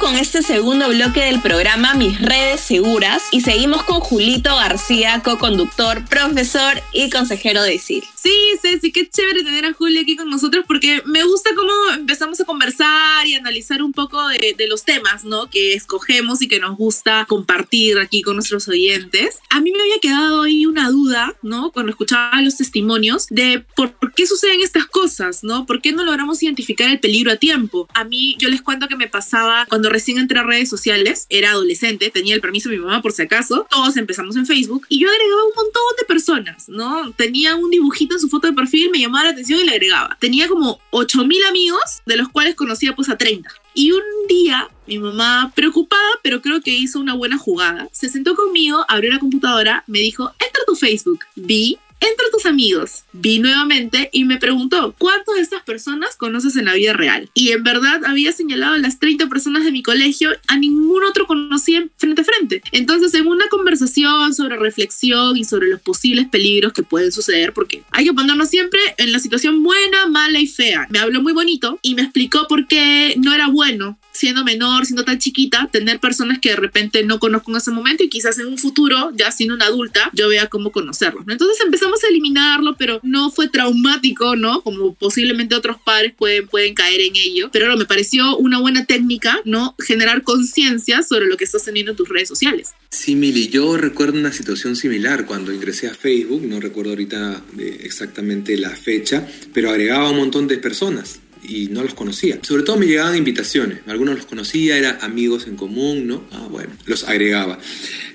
Con 0.07 0.15
este 0.15 0.41
segundo 0.41 0.87
bloque 0.87 1.19
del 1.19 1.41
programa 1.41 1.93
Mis 1.93 2.17
redes 2.21 2.61
seguras 2.61 3.23
y 3.31 3.41
seguimos 3.41 3.83
con 3.83 3.99
Julito 3.99 4.55
García, 4.55 5.21
co-conductor, 5.21 6.05
profesor 6.05 6.81
y 6.93 7.09
consejero 7.09 7.61
de 7.61 7.75
ISIL. 7.75 8.05
Sí, 8.15 8.33
Ceci, 8.61 8.93
qué 8.93 9.09
chévere 9.09 9.43
tener 9.43 9.65
a 9.65 9.73
Julio 9.73 10.01
aquí 10.01 10.15
con 10.15 10.29
nosotros 10.29 10.63
porque 10.65 11.01
me 11.05 11.25
gusta 11.25 11.49
cómo 11.55 11.71
empezamos 11.93 12.39
a 12.39 12.45
conversar 12.45 13.27
y 13.27 13.35
analizar 13.35 13.83
un 13.83 13.91
poco 13.91 14.25
de, 14.29 14.55
de, 14.57 14.67
los 14.67 14.85
temas, 14.85 15.25
¿no? 15.25 15.49
Que 15.49 15.73
escogemos 15.73 16.41
y 16.41 16.47
que 16.47 16.59
nos 16.59 16.77
gusta 16.77 17.25
compartir 17.27 17.99
aquí 17.99 18.21
con 18.21 18.35
nuestros 18.35 18.67
oyentes. 18.69 19.39
A 19.49 19.59
mí 19.59 19.71
me 19.71 19.81
había 19.81 19.99
quedado 19.99 20.43
ahí 20.43 20.65
una 20.65 20.89
duda, 20.89 21.35
¿no? 21.41 21.71
Cuando 21.71 21.91
escuchaba 21.91 22.41
los 22.41 22.55
testimonios 22.55 23.27
de 23.29 23.65
por 23.75 23.93
qué 24.15 24.25
suceden 24.25 24.61
estas 24.61 24.85
cosas, 24.85 25.43
¿no? 25.43 25.65
¿Por 25.65 25.81
qué 25.81 25.91
no 25.91 26.05
logramos 26.05 26.41
identificar 26.41 26.89
el 26.89 26.99
peligro 26.99 27.33
a 27.33 27.35
tiempo? 27.35 27.89
A 27.93 28.05
mí, 28.05 28.37
yo 28.39 28.47
les 28.47 28.61
cuento 28.61 28.87
que 28.87 28.95
me 28.95 29.07
pasaba 29.07 29.65
cuando 29.67 29.89
recién 29.97 30.19
entré 30.19 30.37
a 30.37 30.43
redes 30.43 30.69
sociales, 30.69 31.25
era 31.27 31.51
adolescente, 31.51 32.11
tenía 32.11 32.35
el 32.35 32.41
permiso 32.41 32.69
de 32.69 32.77
mi 32.77 32.83
mamá 32.83 33.01
por 33.01 33.13
si 33.13 33.23
acaso, 33.23 33.65
todos 33.67 33.97
empezamos 33.97 34.35
en 34.35 34.45
Facebook 34.45 34.85
y 34.89 34.99
yo 34.99 35.09
agregaba 35.09 35.43
un 35.43 35.55
montón 35.55 35.81
de 35.99 36.05
personas, 36.05 36.69
¿no? 36.69 37.11
Tenía 37.13 37.55
un 37.55 37.71
dibujito 37.71 38.13
en 38.13 38.21
su 38.21 38.29
foto 38.29 38.45
de 38.45 38.53
perfil, 38.53 38.91
me 38.91 38.99
llamaba 38.99 39.25
la 39.25 39.31
atención 39.31 39.59
y 39.59 39.63
le 39.63 39.71
agregaba. 39.71 40.15
Tenía 40.19 40.47
como 40.47 40.79
8000 40.91 41.45
amigos, 41.45 42.03
de 42.05 42.15
los 42.15 42.29
cuales 42.29 42.53
conocía 42.53 42.95
pues 42.95 43.09
a 43.09 43.17
30. 43.17 43.49
Y 43.73 43.91
un 43.91 44.03
día 44.29 44.69
mi 44.85 44.99
mamá, 44.99 45.51
preocupada, 45.55 46.09
pero 46.21 46.41
creo 46.41 46.61
que 46.61 46.71
hizo 46.71 46.99
una 46.99 47.13
buena 47.13 47.37
jugada, 47.37 47.89
se 47.91 48.07
sentó 48.07 48.35
conmigo, 48.35 48.85
abrió 48.87 49.11
la 49.11 49.19
computadora, 49.19 49.83
me 49.87 49.99
dijo, 49.99 50.31
entra 50.39 50.61
a 50.61 50.65
tu 50.65 50.75
Facebook. 50.75 51.21
Vi 51.35 51.77
entre 51.99 52.29
tus 52.31 52.45
amigos. 52.45 53.03
Vi 53.13 53.39
nuevamente 53.39 54.09
y 54.11 54.25
me 54.25 54.37
preguntó, 54.37 54.95
¿cuántas 54.97 55.35
de 55.35 55.41
estas 55.41 55.63
personas 55.63 56.15
conoces 56.15 56.55
en 56.55 56.65
la 56.65 56.73
vida 56.73 56.93
real? 56.93 57.29
Y 57.33 57.51
en 57.51 57.63
verdad 57.63 58.01
había 58.05 58.31
señalado 58.31 58.73
a 58.73 58.79
las 58.79 58.99
30 58.99 59.27
personas 59.27 59.63
de 59.63 59.71
mi 59.71 59.83
colegio, 59.83 60.31
a 60.47 60.57
ningún 60.57 61.03
otro 61.03 61.27
conocía 61.27 61.87
frente 61.97 62.21
a 62.21 62.25
frente. 62.25 62.61
Entonces, 62.71 63.13
en 63.13 63.27
una 63.27 63.47
conversación 63.49 64.33
sobre 64.33 64.57
reflexión 64.57 65.37
y 65.37 65.43
sobre 65.43 65.67
los 65.67 65.81
posibles 65.81 66.27
peligros 66.27 66.73
que 66.73 66.83
pueden 66.83 67.11
suceder, 67.11 67.53
porque 67.53 67.83
hay 67.91 68.05
que 68.05 68.13
ponernos 68.13 68.49
siempre 68.49 68.79
en 68.97 69.11
la 69.11 69.19
situación 69.19 69.63
buena, 69.63 70.07
mala 70.07 70.39
y 70.39 70.47
fea. 70.47 70.87
Me 70.89 70.99
habló 70.99 71.21
muy 71.21 71.33
bonito 71.33 71.79
y 71.81 71.95
me 71.95 72.03
explicó 72.03 72.47
por 72.47 72.67
qué 72.67 73.15
no 73.17 73.33
era 73.33 73.47
bueno 73.47 73.97
siendo 74.17 74.43
menor, 74.43 74.85
siendo 74.85 75.05
tan 75.05 75.19
chiquita, 75.19 75.69
tener 75.71 75.99
personas 75.99 76.39
que 76.39 76.49
de 76.49 76.55
repente 76.55 77.03
no 77.03 77.19
conozco 77.19 77.51
en 77.51 77.57
ese 77.57 77.71
momento 77.71 78.03
y 78.03 78.09
quizás 78.09 78.39
en 78.39 78.47
un 78.47 78.57
futuro, 78.57 79.11
ya 79.15 79.31
siendo 79.31 79.55
una 79.55 79.65
adulta, 79.65 80.09
yo 80.13 80.27
vea 80.29 80.47
cómo 80.47 80.71
conocerlos. 80.71 81.23
Entonces 81.27 81.57
empezamos 81.63 82.03
a 82.03 82.07
eliminarlo, 82.07 82.75
pero 82.77 82.99
no 83.03 83.31
fue 83.31 83.47
traumático, 83.47 84.35
¿no? 84.35 84.61
Como 84.61 84.93
posiblemente 84.95 85.55
otros 85.55 85.77
padres 85.83 86.13
pueden, 86.17 86.47
pueden 86.47 86.73
caer 86.73 87.01
en 87.01 87.15
ello. 87.15 87.49
Pero 87.51 87.67
no, 87.67 87.77
me 87.77 87.85
pareció 87.85 88.37
una 88.37 88.59
buena 88.59 88.85
técnica, 88.85 89.39
¿no? 89.45 89.75
Generar 89.79 90.23
conciencia 90.23 91.03
sobre 91.03 91.27
lo 91.27 91.37
que 91.37 91.43
estás 91.43 91.63
teniendo 91.63 91.91
en 91.91 91.97
tus 91.97 92.09
redes 92.09 92.27
sociales. 92.27 92.73
Sí, 92.89 93.15
Mili, 93.15 93.49
yo 93.49 93.77
recuerdo 93.77 94.17
una 94.17 94.31
situación 94.31 94.75
similar 94.75 95.25
cuando 95.25 95.53
ingresé 95.53 95.87
a 95.87 95.93
Facebook, 95.93 96.43
no 96.43 96.59
recuerdo 96.59 96.91
ahorita 96.91 97.43
eh, 97.59 97.79
exactamente 97.83 98.57
la 98.57 98.69
fecha, 98.71 99.27
pero 99.53 99.69
agregaba 99.69 100.09
un 100.09 100.17
montón 100.17 100.47
de 100.47 100.57
personas 100.57 101.19
y 101.43 101.67
no 101.67 101.83
los 101.83 101.93
conocía. 101.93 102.39
Sobre 102.43 102.63
todo 102.63 102.77
me 102.77 102.85
llegaban 102.85 103.15
invitaciones, 103.15 103.79
algunos 103.87 104.15
los 104.15 104.25
conocía, 104.25 104.77
eran 104.77 104.97
amigos 105.01 105.47
en 105.47 105.55
común, 105.55 106.07
¿no? 106.07 106.23
Ah, 106.31 106.47
bueno, 106.49 106.71
los 106.85 107.03
agregaba. 107.03 107.59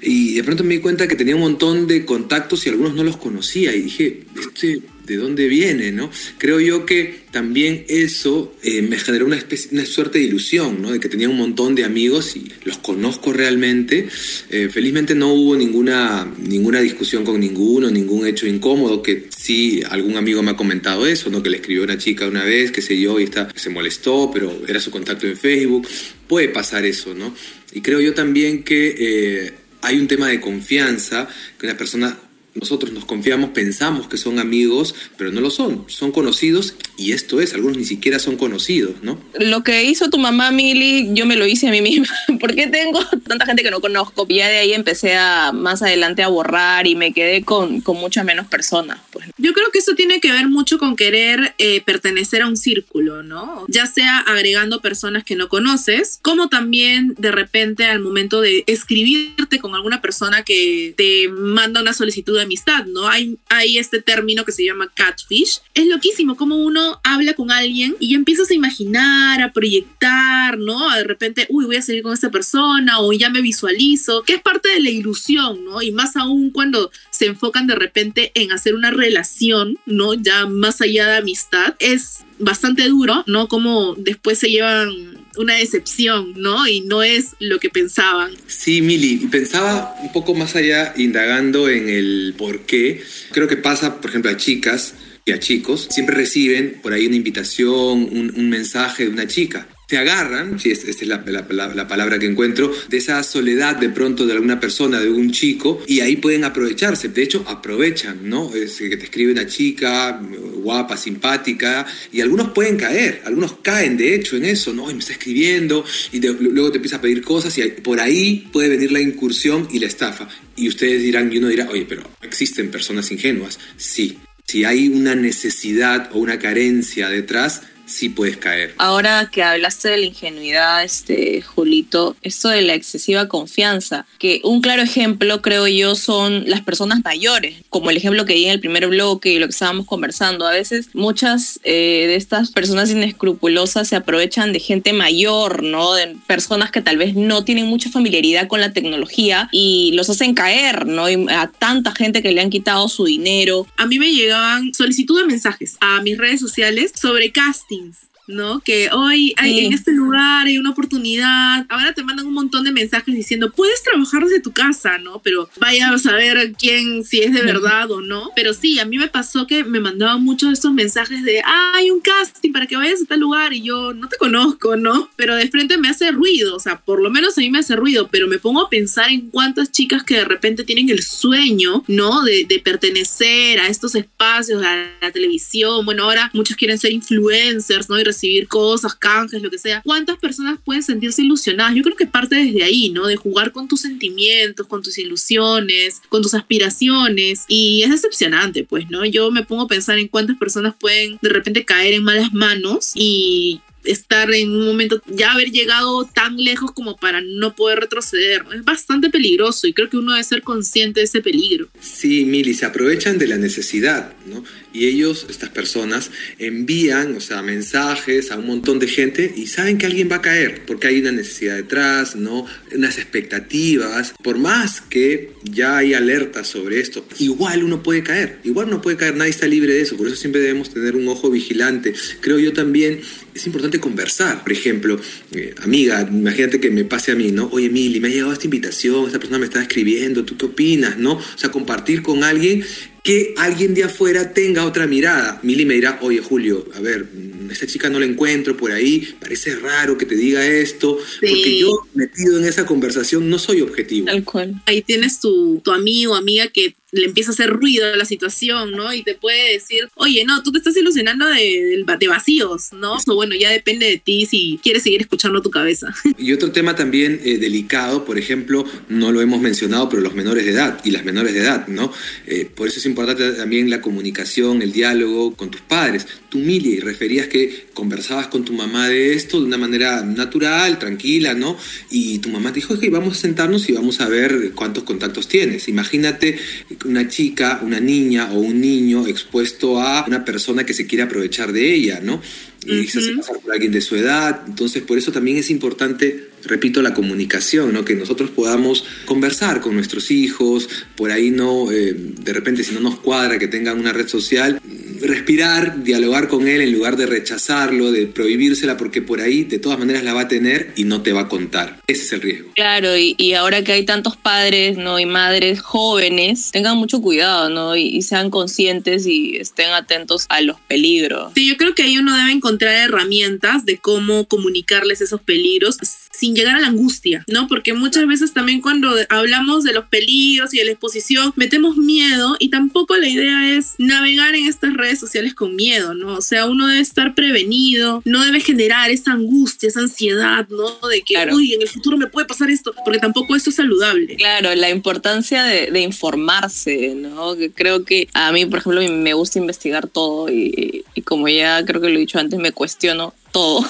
Y 0.00 0.34
de 0.34 0.44
pronto 0.44 0.64
me 0.64 0.74
di 0.74 0.80
cuenta 0.80 1.08
que 1.08 1.16
tenía 1.16 1.34
un 1.34 1.42
montón 1.42 1.86
de 1.86 2.04
contactos 2.04 2.66
y 2.66 2.70
algunos 2.70 2.94
no 2.94 3.04
los 3.04 3.16
conocía 3.16 3.74
y 3.74 3.82
dije, 3.82 4.24
este 4.40 4.82
de 5.06 5.16
dónde 5.16 5.48
viene, 5.48 5.92
¿no? 5.92 6.10
Creo 6.38 6.60
yo 6.60 6.86
que 6.86 7.22
también 7.30 7.84
eso 7.88 8.54
eh, 8.62 8.82
me 8.82 8.98
generó 8.98 9.26
una, 9.26 9.36
especie, 9.36 9.70
una 9.72 9.84
suerte 9.84 10.18
de 10.18 10.24
ilusión, 10.24 10.80
¿no? 10.80 10.92
De 10.92 11.00
que 11.00 11.08
tenía 11.08 11.28
un 11.28 11.36
montón 11.36 11.74
de 11.74 11.84
amigos 11.84 12.36
y 12.36 12.50
los 12.64 12.78
conozco 12.78 13.32
realmente. 13.32 14.08
Eh, 14.50 14.68
felizmente 14.70 15.14
no 15.14 15.32
hubo 15.32 15.56
ninguna, 15.56 16.30
ninguna 16.38 16.80
discusión 16.80 17.24
con 17.24 17.40
ninguno, 17.40 17.90
ningún 17.90 18.26
hecho 18.26 18.46
incómodo, 18.46 19.02
que 19.02 19.28
sí 19.36 19.82
algún 19.88 20.16
amigo 20.16 20.42
me 20.42 20.52
ha 20.52 20.56
comentado 20.56 21.06
eso, 21.06 21.30
¿no? 21.30 21.42
Que 21.42 21.50
le 21.50 21.56
escribió 21.56 21.84
una 21.84 21.98
chica 21.98 22.26
una 22.26 22.44
vez, 22.44 22.70
qué 22.70 22.82
sé 22.82 23.00
yo, 23.00 23.18
y 23.18 23.24
está, 23.24 23.48
se 23.54 23.70
molestó, 23.70 24.30
pero 24.32 24.62
era 24.68 24.80
su 24.80 24.90
contacto 24.90 25.26
en 25.26 25.36
Facebook. 25.36 25.88
Puede 26.28 26.48
pasar 26.48 26.84
eso, 26.84 27.14
¿no? 27.14 27.34
Y 27.72 27.80
creo 27.80 28.00
yo 28.00 28.14
también 28.14 28.62
que 28.62 28.94
eh, 28.98 29.52
hay 29.80 29.98
un 29.98 30.06
tema 30.06 30.28
de 30.28 30.40
confianza, 30.40 31.28
que 31.58 31.66
una 31.66 31.76
persona 31.76 32.18
nosotros 32.54 32.92
nos 32.92 33.04
confiamos, 33.04 33.50
pensamos 33.50 34.08
que 34.08 34.16
son 34.16 34.38
amigos, 34.38 34.94
pero 35.16 35.30
no 35.30 35.40
lo 35.40 35.50
son, 35.50 35.84
son 35.88 36.12
conocidos 36.12 36.74
y 36.98 37.12
esto 37.12 37.40
es, 37.40 37.54
algunos 37.54 37.78
ni 37.78 37.84
siquiera 37.84 38.18
son 38.18 38.36
conocidos, 38.36 39.02
¿no? 39.02 39.18
Lo 39.38 39.64
que 39.64 39.84
hizo 39.84 40.10
tu 40.10 40.18
mamá, 40.18 40.50
Mili, 40.50 41.08
yo 41.14 41.24
me 41.26 41.36
lo 41.36 41.46
hice 41.46 41.68
a 41.68 41.70
mí 41.70 41.80
misma, 41.80 42.06
porque 42.40 42.66
tengo 42.66 43.00
tanta 43.26 43.46
gente 43.46 43.62
que 43.62 43.70
no 43.70 43.80
conozco. 43.80 44.26
Y 44.28 44.36
ya 44.36 44.48
de 44.48 44.58
ahí 44.58 44.72
empecé 44.72 45.16
a 45.16 45.52
más 45.52 45.82
adelante 45.82 46.22
a 46.22 46.28
borrar 46.28 46.86
y 46.86 46.94
me 46.94 47.12
quedé 47.12 47.42
con, 47.42 47.80
con 47.80 47.96
muchas 47.96 48.24
menos 48.24 48.46
personas. 48.46 48.98
Pues. 49.10 49.26
Yo 49.38 49.52
creo 49.52 49.70
que 49.72 49.78
eso 49.78 49.94
tiene 49.94 50.20
que 50.20 50.30
ver 50.30 50.48
mucho 50.48 50.78
con 50.78 50.94
querer 50.94 51.54
eh, 51.58 51.80
pertenecer 51.80 52.42
a 52.42 52.46
un 52.46 52.56
círculo, 52.56 53.22
¿no? 53.22 53.64
Ya 53.68 53.86
sea 53.86 54.18
agregando 54.18 54.80
personas 54.80 55.24
que 55.24 55.34
no 55.34 55.48
conoces, 55.48 56.18
como 56.22 56.48
también 56.48 57.14
de 57.18 57.32
repente 57.32 57.86
al 57.86 58.00
momento 58.00 58.40
de 58.40 58.64
escribirte 58.66 59.58
con 59.58 59.74
alguna 59.74 60.00
persona 60.00 60.42
que 60.42 60.94
te 60.96 61.28
manda 61.28 61.80
una 61.80 61.94
solicitud 61.94 62.38
amistad, 62.42 62.84
¿no? 62.86 63.08
Hay, 63.08 63.38
hay 63.48 63.78
este 63.78 64.00
término 64.00 64.44
que 64.44 64.52
se 64.52 64.64
llama 64.64 64.90
catfish. 64.94 65.60
Es 65.74 65.86
loquísimo 65.86 66.36
como 66.36 66.56
uno 66.56 67.00
habla 67.04 67.34
con 67.34 67.50
alguien 67.50 67.96
y 68.00 68.14
empiezas 68.14 68.50
a 68.50 68.54
imaginar, 68.54 69.40
a 69.42 69.52
proyectar, 69.52 70.58
¿no? 70.58 70.90
De 70.94 71.04
repente, 71.04 71.46
uy, 71.48 71.64
voy 71.64 71.76
a 71.76 71.82
salir 71.82 72.02
con 72.02 72.12
esta 72.12 72.30
persona 72.30 73.00
o 73.00 73.12
ya 73.12 73.30
me 73.30 73.40
visualizo, 73.40 74.22
que 74.22 74.34
es 74.34 74.42
parte 74.42 74.68
de 74.68 74.80
la 74.80 74.90
ilusión, 74.90 75.64
¿no? 75.64 75.82
Y 75.82 75.92
más 75.92 76.16
aún 76.16 76.50
cuando 76.50 76.90
se 77.10 77.26
enfocan 77.26 77.66
de 77.66 77.74
repente 77.74 78.32
en 78.34 78.52
hacer 78.52 78.74
una 78.74 78.90
relación, 78.90 79.78
¿no? 79.86 80.14
Ya 80.14 80.46
más 80.46 80.80
allá 80.80 81.06
de 81.08 81.16
amistad, 81.18 81.74
es 81.78 82.24
bastante 82.38 82.88
duro, 82.88 83.24
¿no? 83.26 83.48
Como 83.48 83.94
después 83.94 84.38
se 84.38 84.50
llevan 84.50 85.21
una 85.36 85.56
decepción, 85.56 86.34
¿no? 86.36 86.66
Y 86.66 86.82
no 86.82 87.02
es 87.02 87.36
lo 87.38 87.58
que 87.58 87.70
pensaban. 87.70 88.32
Sí, 88.46 88.82
Mili, 88.82 89.16
pensaba 89.30 89.94
un 90.02 90.12
poco 90.12 90.34
más 90.34 90.56
allá, 90.56 90.94
indagando 90.96 91.68
en 91.68 91.88
el 91.88 92.34
por 92.36 92.60
qué. 92.60 93.02
Creo 93.32 93.48
que 93.48 93.56
pasa, 93.56 94.00
por 94.00 94.10
ejemplo, 94.10 94.30
a 94.30 94.36
chicas 94.36 94.94
y 95.24 95.32
a 95.32 95.38
chicos, 95.38 95.88
siempre 95.90 96.16
reciben 96.16 96.80
por 96.82 96.92
ahí 96.92 97.06
una 97.06 97.16
invitación, 97.16 98.08
un, 98.10 98.32
un 98.36 98.50
mensaje 98.50 99.04
de 99.04 99.10
una 99.10 99.26
chica 99.26 99.68
te 99.92 99.98
agarran, 99.98 100.58
si 100.58 100.70
esta 100.70 100.90
es 100.90 101.06
la, 101.06 101.22
la, 101.26 101.86
palabra 101.86 102.18
que 102.18 102.24
encuentro, 102.24 102.74
de 102.88 102.96
esa 102.96 103.22
soledad 103.22 103.76
de 103.76 103.90
pronto 103.90 104.24
de 104.24 104.32
alguna 104.32 104.58
persona, 104.58 104.98
de 104.98 105.10
un 105.10 105.32
chico, 105.32 105.82
y 105.86 106.00
ahí 106.00 106.16
pueden 106.16 106.44
aprovecharse. 106.44 107.10
De 107.10 107.22
hecho, 107.22 107.44
aprovechan, 107.46 108.26
¿no? 108.26 108.54
Es 108.54 108.78
que 108.78 108.96
te 108.96 109.04
escribe 109.04 109.32
una 109.32 109.46
chica 109.46 110.18
guapa, 110.62 110.96
simpática, 110.96 111.84
y 112.10 112.22
algunos 112.22 112.52
pueden 112.52 112.78
caer, 112.78 113.20
algunos 113.26 113.58
caen 113.60 113.98
de 113.98 114.14
hecho 114.14 114.34
en 114.34 114.46
eso, 114.46 114.72
¿no? 114.72 114.90
Y 114.90 114.94
me 114.94 115.00
está 115.00 115.12
escribiendo, 115.12 115.84
y 116.10 116.20
luego 116.20 116.70
te 116.70 116.78
empieza 116.78 116.96
a 116.96 117.02
pedir 117.02 117.20
cosas, 117.20 117.58
y 117.58 117.62
por 117.82 118.00
ahí 118.00 118.48
puede 118.50 118.70
venir 118.70 118.92
la 118.92 119.00
incursión 119.02 119.68
y 119.70 119.78
la 119.78 119.88
estafa. 119.88 120.26
Y 120.56 120.70
ustedes 120.70 121.02
dirán, 121.02 121.30
y 121.30 121.36
uno 121.36 121.48
dirá, 121.48 121.68
oye, 121.68 121.84
pero 121.86 122.02
¿existen 122.22 122.70
personas 122.70 123.12
ingenuas? 123.12 123.58
Sí. 123.76 124.16
Si 124.46 124.64
hay 124.64 124.88
una 124.88 125.14
necesidad 125.14 126.10
o 126.12 126.18
una 126.18 126.38
carencia 126.38 127.08
detrás, 127.08 127.62
sí 127.86 128.08
puedes 128.08 128.36
caer. 128.36 128.74
Ahora 128.78 129.28
que 129.30 129.42
hablaste 129.42 129.88
de 129.88 129.98
la 129.98 130.06
ingenuidad, 130.06 130.84
este, 130.84 131.42
Julito, 131.42 132.16
esto 132.22 132.48
de 132.48 132.62
la 132.62 132.74
excesiva 132.74 133.28
confianza, 133.28 134.06
que 134.18 134.40
un 134.44 134.60
claro 134.60 134.82
ejemplo, 134.82 135.42
creo 135.42 135.66
yo, 135.68 135.94
son 135.94 136.48
las 136.48 136.62
personas 136.62 137.00
mayores, 137.04 137.56
como 137.68 137.90
el 137.90 137.96
ejemplo 137.96 138.24
que 138.24 138.34
di 138.34 138.46
en 138.46 138.52
el 138.52 138.60
primer 138.60 138.88
bloque 138.88 139.32
y 139.32 139.38
lo 139.38 139.46
que 139.46 139.52
estábamos 139.52 139.86
conversando. 139.86 140.46
A 140.46 140.52
veces 140.52 140.88
muchas 140.94 141.60
eh, 141.64 142.06
de 142.08 142.16
estas 142.16 142.50
personas 142.50 142.90
inescrupulosas 142.90 143.88
se 143.88 143.96
aprovechan 143.96 144.52
de 144.52 144.60
gente 144.60 144.92
mayor, 144.92 145.62
¿no? 145.62 145.94
De 145.94 146.16
personas 146.26 146.70
que 146.70 146.82
tal 146.82 146.96
vez 146.96 147.14
no 147.14 147.44
tienen 147.44 147.66
mucha 147.66 147.90
familiaridad 147.90 148.48
con 148.48 148.60
la 148.60 148.72
tecnología 148.72 149.48
y 149.52 149.92
los 149.94 150.08
hacen 150.10 150.34
caer, 150.34 150.86
¿no? 150.86 151.06
a 151.06 151.50
tanta 151.50 151.92
gente 151.92 152.22
que 152.22 152.32
le 152.32 152.40
han 152.40 152.50
quitado 152.50 152.88
su 152.88 153.04
dinero. 153.04 153.66
A 153.76 153.86
mí 153.86 153.98
me 153.98 154.12
llegaban 154.12 154.72
solicitud 154.72 155.20
de 155.20 155.26
mensajes 155.26 155.76
a 155.80 156.00
mis 156.00 156.16
redes 156.16 156.40
sociales 156.40 156.92
sobre 157.00 157.32
casting 157.32 157.71
things. 157.72 158.11
¿No? 158.26 158.60
Que 158.60 158.90
hoy 158.92 159.34
hay, 159.36 159.66
en 159.66 159.72
este 159.72 159.92
lugar 159.92 160.46
hay 160.46 160.58
una 160.58 160.70
oportunidad. 160.70 161.66
Ahora 161.68 161.92
te 161.92 162.02
mandan 162.02 162.26
un 162.26 162.34
montón 162.34 162.64
de 162.64 162.72
mensajes 162.72 163.14
diciendo, 163.14 163.52
puedes 163.52 163.82
trabajar 163.82 164.24
desde 164.24 164.40
tu 164.40 164.52
casa, 164.52 164.98
¿no? 164.98 165.20
Pero 165.22 165.48
vaya 165.60 165.90
a 165.90 165.98
saber 165.98 166.54
quién, 166.58 167.04
si 167.04 167.20
es 167.20 167.32
de 167.32 167.42
verdad 167.42 167.90
o 167.90 168.00
no. 168.00 168.30
Pero 168.36 168.54
sí, 168.54 168.78
a 168.78 168.84
mí 168.84 168.98
me 168.98 169.08
pasó 169.08 169.46
que 169.46 169.64
me 169.64 169.80
mandaban 169.80 170.22
muchos 170.22 170.48
de 170.50 170.54
estos 170.54 170.72
mensajes 170.72 171.22
de, 171.24 171.42
hay 171.44 171.90
un 171.90 172.00
casting 172.00 172.52
para 172.52 172.66
que 172.66 172.76
vayas 172.76 173.02
a 173.02 173.06
tal 173.06 173.20
lugar 173.20 173.52
y 173.52 173.62
yo 173.62 173.92
no 173.92 174.08
te 174.08 174.16
conozco, 174.16 174.76
¿no? 174.76 175.10
Pero 175.16 175.36
de 175.36 175.48
frente 175.48 175.78
me 175.78 175.88
hace 175.88 176.10
ruido, 176.10 176.56
o 176.56 176.60
sea, 176.60 176.80
por 176.80 177.02
lo 177.02 177.10
menos 177.10 177.36
a 177.36 177.40
mí 177.40 177.50
me 177.50 177.58
hace 177.58 177.76
ruido, 177.76 178.08
pero 178.10 178.26
me 178.26 178.38
pongo 178.38 178.62
a 178.62 178.70
pensar 178.70 179.10
en 179.10 179.30
cuántas 179.30 179.72
chicas 179.72 180.04
que 180.04 180.16
de 180.16 180.24
repente 180.24 180.64
tienen 180.64 180.90
el 180.90 181.02
sueño, 181.02 181.84
¿no? 181.88 182.22
De, 182.22 182.44
de 182.44 182.58
pertenecer 182.60 183.60
a 183.60 183.68
estos 183.68 183.94
espacios, 183.94 184.62
a 184.62 184.86
la 185.00 185.10
televisión. 185.10 185.84
Bueno, 185.84 186.04
ahora 186.04 186.30
muchos 186.32 186.56
quieren 186.56 186.78
ser 186.78 186.92
influencers, 186.92 187.88
¿no? 187.88 187.98
Y 187.98 188.04
recibir 188.12 188.46
cosas, 188.46 188.94
canjes, 188.94 189.42
lo 189.42 189.50
que 189.50 189.58
sea. 189.58 189.82
¿Cuántas 189.82 190.18
personas 190.18 190.58
pueden 190.64 190.82
sentirse 190.82 191.22
ilusionadas? 191.22 191.74
Yo 191.74 191.82
creo 191.82 191.96
que 191.96 192.06
parte 192.06 192.36
desde 192.36 192.62
ahí, 192.62 192.90
¿no? 192.90 193.06
De 193.06 193.16
jugar 193.16 193.52
con 193.52 193.68
tus 193.68 193.80
sentimientos, 193.80 194.66
con 194.66 194.82
tus 194.82 194.98
ilusiones, 194.98 196.02
con 196.08 196.22
tus 196.22 196.34
aspiraciones. 196.34 197.44
Y 197.48 197.82
es 197.82 197.90
decepcionante, 197.90 198.64
pues, 198.64 198.88
¿no? 198.90 199.04
Yo 199.04 199.30
me 199.30 199.44
pongo 199.44 199.62
a 199.62 199.68
pensar 199.68 199.98
en 199.98 200.08
cuántas 200.08 200.36
personas 200.36 200.74
pueden 200.78 201.18
de 201.20 201.28
repente 201.28 201.64
caer 201.64 201.94
en 201.94 202.04
malas 202.04 202.32
manos 202.32 202.92
y 202.94 203.60
estar 203.84 204.32
en 204.32 204.50
un 204.50 204.66
momento, 204.66 205.02
ya 205.06 205.32
haber 205.32 205.50
llegado 205.50 206.04
tan 206.04 206.36
lejos 206.36 206.72
como 206.72 206.96
para 206.96 207.20
no 207.20 207.54
poder 207.54 207.80
retroceder. 207.80 208.44
Es 208.54 208.64
bastante 208.64 209.10
peligroso 209.10 209.66
y 209.66 209.72
creo 209.72 209.88
que 209.88 209.96
uno 209.96 210.12
debe 210.12 210.24
ser 210.24 210.42
consciente 210.42 211.00
de 211.00 211.04
ese 211.04 211.20
peligro. 211.20 211.68
Sí, 211.80 212.24
Mili, 212.24 212.54
se 212.54 212.66
aprovechan 212.66 213.18
de 213.18 213.26
la 213.26 213.36
necesidad, 213.36 214.14
¿no? 214.26 214.44
Y 214.72 214.86
ellos, 214.86 215.26
estas 215.28 215.50
personas, 215.50 216.10
envían, 216.38 217.16
o 217.16 217.20
sea, 217.20 217.42
mensajes 217.42 218.30
a 218.30 218.38
un 218.38 218.46
montón 218.46 218.78
de 218.78 218.88
gente 218.88 219.32
y 219.36 219.46
saben 219.46 219.78
que 219.78 219.86
alguien 219.86 220.10
va 220.10 220.16
a 220.16 220.22
caer, 220.22 220.62
porque 220.66 220.86
hay 220.86 221.00
una 221.00 221.12
necesidad 221.12 221.56
detrás, 221.56 222.16
¿no? 222.16 222.46
Unas 222.74 222.98
expectativas. 222.98 224.14
Por 224.22 224.38
más 224.38 224.80
que 224.80 225.32
ya 225.44 225.78
hay 225.78 225.94
alertas 225.94 226.48
sobre 226.48 226.80
esto, 226.80 227.06
igual 227.18 227.64
uno 227.64 227.82
puede 227.82 228.02
caer, 228.02 228.38
igual 228.44 228.70
no 228.70 228.80
puede 228.80 228.96
caer, 228.96 229.16
nadie 229.16 229.30
está 229.30 229.46
libre 229.46 229.74
de 229.74 229.82
eso, 229.82 229.96
por 229.96 230.06
eso 230.06 230.16
siempre 230.16 230.40
debemos 230.40 230.70
tener 230.72 230.96
un 230.96 231.08
ojo 231.08 231.30
vigilante. 231.30 231.94
Creo 232.20 232.38
yo 232.38 232.52
también 232.52 233.00
es 233.34 233.46
importante 233.46 233.80
conversar. 233.80 234.42
Por 234.42 234.52
ejemplo, 234.52 235.00
eh, 235.32 235.54
amiga, 235.62 236.06
imagínate 236.10 236.60
que 236.60 236.70
me 236.70 236.84
pase 236.84 237.12
a 237.12 237.14
mí, 237.14 237.32
¿no? 237.32 237.48
Oye, 237.52 237.70
Mili, 237.70 238.00
me 238.00 238.08
ha 238.08 238.10
llegado 238.10 238.32
esta 238.32 238.44
invitación, 238.44 239.06
esta 239.06 239.18
persona 239.18 239.38
me 239.38 239.46
está 239.46 239.62
escribiendo, 239.62 240.24
¿tú 240.24 240.36
qué 240.36 240.46
opinas, 240.46 240.98
no? 240.98 241.14
O 241.14 241.38
sea, 241.38 241.50
compartir 241.50 242.02
con 242.02 242.24
alguien 242.24 242.64
que 243.02 243.34
alguien 243.36 243.74
de 243.74 243.84
afuera 243.84 244.32
tenga 244.32 244.64
otra 244.64 244.86
mirada. 244.86 245.40
Mili 245.42 245.64
me 245.64 245.74
dirá, 245.74 245.98
oye 246.02 246.20
Julio, 246.20 246.68
a 246.74 246.80
ver, 246.80 247.08
esta 247.50 247.66
chica 247.66 247.90
no 247.90 247.98
la 247.98 248.06
encuentro 248.06 248.56
por 248.56 248.72
ahí, 248.72 249.14
parece 249.20 249.56
raro 249.56 249.98
que 249.98 250.06
te 250.06 250.14
diga 250.14 250.46
esto, 250.46 250.98
porque 251.20 251.58
yo 251.58 251.86
metido 251.94 252.38
en 252.38 252.44
esa 252.44 252.64
conversación 252.64 253.28
no 253.28 253.38
soy 253.38 253.60
objetivo. 253.60 254.06
Tal 254.06 254.24
cual. 254.24 254.62
Ahí 254.66 254.82
tienes 254.82 255.20
tu, 255.20 255.60
tu 255.64 255.72
amigo, 255.72 256.14
amiga 256.14 256.48
que 256.48 256.74
le 256.92 257.06
empieza 257.06 257.30
a 257.30 257.32
hacer 257.32 257.50
ruido 257.50 257.86
a 257.86 257.96
la 257.96 258.04
situación, 258.04 258.72
¿no? 258.72 258.92
Y 258.92 259.02
te 259.02 259.14
puede 259.14 259.54
decir, 259.54 259.88
oye, 259.94 260.24
no, 260.26 260.42
tú 260.42 260.52
te 260.52 260.58
estás 260.58 260.76
ilusionando 260.76 261.26
de, 261.26 261.84
vacíos, 262.08 262.72
¿no? 262.72 262.98
O 263.06 263.14
bueno, 263.14 263.34
ya 263.34 263.50
depende 263.50 263.86
de 263.86 263.96
ti 263.96 264.26
si 264.26 264.60
quieres 264.62 264.82
seguir 264.82 265.00
escuchando 265.00 265.40
tu 265.40 265.50
cabeza. 265.50 265.94
Y 266.18 266.32
otro 266.32 266.52
tema 266.52 266.76
también 266.76 267.20
eh, 267.24 267.38
delicado, 267.38 268.04
por 268.04 268.18
ejemplo, 268.18 268.64
no 268.88 269.10
lo 269.10 269.22
hemos 269.22 269.40
mencionado, 269.40 269.88
pero 269.88 270.02
los 270.02 270.14
menores 270.14 270.44
de 270.44 270.52
edad 270.52 270.78
y 270.84 270.90
las 270.90 271.04
menores 271.04 271.32
de 271.32 271.40
edad, 271.40 271.66
¿no? 271.68 271.92
Eh, 272.26 272.48
por 272.54 272.68
eso 272.68 272.78
es 272.78 272.86
importante 272.86 273.32
también 273.32 273.70
la 273.70 273.80
comunicación, 273.80 274.62
el 274.62 274.72
diálogo 274.72 275.34
con 275.34 275.50
tus 275.50 275.62
padres. 275.62 276.06
Tú, 276.28 276.38
Mili, 276.38 276.80
referías 276.80 277.28
que 277.28 277.66
conversabas 277.74 278.28
con 278.28 278.44
tu 278.44 278.52
mamá 278.52 278.88
de 278.88 279.14
esto 279.14 279.40
de 279.40 279.46
una 279.46 279.58
manera 279.58 280.02
natural, 280.02 280.78
tranquila, 280.78 281.34
¿no? 281.34 281.56
Y 281.90 282.18
tu 282.18 282.28
mamá 282.28 282.50
te 282.52 282.60
dijo, 282.60 282.74
ok, 282.74 282.84
vamos 282.90 283.18
a 283.18 283.20
sentarnos 283.20 283.68
y 283.68 283.72
vamos 283.72 284.00
a 284.00 284.08
ver 284.08 284.52
cuántos 284.54 284.84
contactos 284.84 285.28
tienes. 285.28 285.68
Imagínate 285.68 286.38
una 286.84 287.08
chica, 287.08 287.60
una 287.62 287.80
niña 287.80 288.32
o 288.32 288.38
un 288.40 288.60
niño 288.60 289.06
expuesto 289.06 289.80
a 289.80 290.04
una 290.06 290.24
persona 290.24 290.64
que 290.64 290.74
se 290.74 290.86
quiere 290.86 291.04
aprovechar 291.04 291.52
de 291.52 291.74
ella, 291.74 292.00
¿no? 292.02 292.20
Y 292.64 292.86
se 292.86 292.98
hace 292.98 293.14
pasar 293.14 293.40
por 293.40 293.52
alguien 293.52 293.72
de 293.72 293.80
su 293.80 293.96
edad. 293.96 294.42
Entonces, 294.46 294.82
por 294.82 294.96
eso 294.96 295.10
también 295.10 295.36
es 295.36 295.50
importante, 295.50 296.28
repito, 296.44 296.82
la 296.82 296.94
comunicación, 296.94 297.72
¿no? 297.72 297.84
Que 297.84 297.94
nosotros 297.94 298.30
podamos 298.30 298.84
conversar 299.06 299.60
con 299.60 299.74
nuestros 299.74 300.10
hijos, 300.10 300.68
por 300.96 301.10
ahí 301.10 301.30
no, 301.30 301.70
eh, 301.70 301.94
de 301.94 302.32
repente 302.32 302.64
si 302.64 302.74
no 302.74 302.80
nos 302.80 302.98
cuadra 302.98 303.38
que 303.38 303.48
tengan 303.48 303.78
una 303.78 303.92
red 303.92 304.08
social, 304.08 304.60
respirar, 305.00 305.82
dialogar 305.82 306.28
con 306.28 306.46
él 306.48 306.60
en 306.60 306.72
lugar 306.72 306.96
de 306.96 307.06
rechazarlo, 307.06 307.90
de 307.90 308.06
prohibírsela, 308.06 308.76
porque 308.76 309.02
por 309.02 309.20
ahí 309.20 309.44
de 309.44 309.58
todas 309.58 309.78
maneras 309.78 310.04
la 310.04 310.14
va 310.14 310.22
a 310.22 310.28
tener 310.28 310.72
y 310.76 310.84
no 310.84 311.02
te 311.02 311.12
va 311.12 311.22
a 311.22 311.28
contar. 311.28 311.80
Ese 311.86 312.02
es 312.02 312.12
el 312.12 312.20
riesgo. 312.20 312.52
Claro, 312.54 312.96
y, 312.96 313.14
y 313.18 313.34
ahora 313.34 313.64
que 313.64 313.72
hay 313.72 313.84
tantos 313.84 314.16
padres 314.16 314.76
¿no? 314.78 314.98
y 314.98 315.06
madres 315.06 315.60
jóvenes, 315.60 316.50
tengan 316.52 316.76
mucho 316.76 317.00
cuidado 317.00 317.50
¿no? 317.50 317.76
Y, 317.76 317.82
y, 317.82 318.02
sean 318.02 318.30
conscientes 318.30 319.06
y 319.06 319.36
estén 319.36 319.70
atentos 319.70 320.26
a 320.28 320.40
los 320.40 320.60
peligros. 320.60 321.32
Sí, 321.34 321.48
yo 321.48 321.56
creo 321.56 321.74
que 321.74 321.82
ahí 321.82 321.98
uno 321.98 322.16
debe 322.16 322.32
encontrar 322.32 322.74
herramientas 322.74 323.64
de 323.64 323.78
cómo 323.78 324.26
comunicarles 324.26 325.00
esos 325.00 325.20
peligros 325.20 325.78
sin 326.12 326.31
llegar 326.34 326.56
a 326.56 326.60
la 326.60 326.68
angustia, 326.68 327.24
¿no? 327.28 327.48
Porque 327.48 327.74
muchas 327.74 328.06
veces 328.06 328.32
también 328.32 328.60
cuando 328.60 328.94
hablamos 329.08 329.64
de 329.64 329.72
los 329.72 329.86
peligros 329.86 330.54
y 330.54 330.58
de 330.58 330.64
la 330.64 330.72
exposición, 330.72 331.32
metemos 331.36 331.76
miedo 331.76 332.36
y 332.38 332.50
tampoco 332.50 332.96
la 332.96 333.08
idea 333.08 333.56
es 333.56 333.74
navegar 333.78 334.34
en 334.34 334.46
estas 334.46 334.74
redes 334.74 334.98
sociales 334.98 335.34
con 335.34 335.56
miedo, 335.56 335.94
¿no? 335.94 336.14
O 336.14 336.22
sea, 336.22 336.46
uno 336.46 336.66
debe 336.66 336.80
estar 336.80 337.14
prevenido, 337.14 338.02
no 338.04 338.24
debe 338.24 338.40
generar 338.40 338.90
esa 338.90 339.12
angustia, 339.12 339.68
esa 339.68 339.80
ansiedad, 339.80 340.46
¿no? 340.48 340.88
De 340.88 341.02
que, 341.02 341.14
claro. 341.14 341.36
uy, 341.36 341.54
en 341.54 341.62
el 341.62 341.68
futuro 341.68 341.96
me 341.96 342.06
puede 342.06 342.26
pasar 342.26 342.50
esto, 342.50 342.74
porque 342.84 342.98
tampoco 342.98 343.36
esto 343.36 343.50
es 343.50 343.56
saludable. 343.56 344.16
Claro, 344.16 344.54
la 344.54 344.70
importancia 344.70 345.44
de, 345.44 345.70
de 345.70 345.80
informarse, 345.80 346.94
¿no? 346.94 347.36
Que 347.36 347.50
creo 347.50 347.84
que 347.84 348.08
a 348.14 348.32
mí, 348.32 348.46
por 348.46 348.60
ejemplo, 348.60 348.82
me 348.82 349.14
gusta 349.14 349.38
investigar 349.38 349.86
todo 349.88 350.30
y, 350.30 350.84
y 350.94 351.02
como 351.02 351.28
ya 351.28 351.64
creo 351.64 351.80
que 351.80 351.88
lo 351.88 351.96
he 351.96 352.00
dicho 352.00 352.18
antes, 352.18 352.38
me 352.38 352.52
cuestiono 352.52 353.14
todo. 353.32 353.64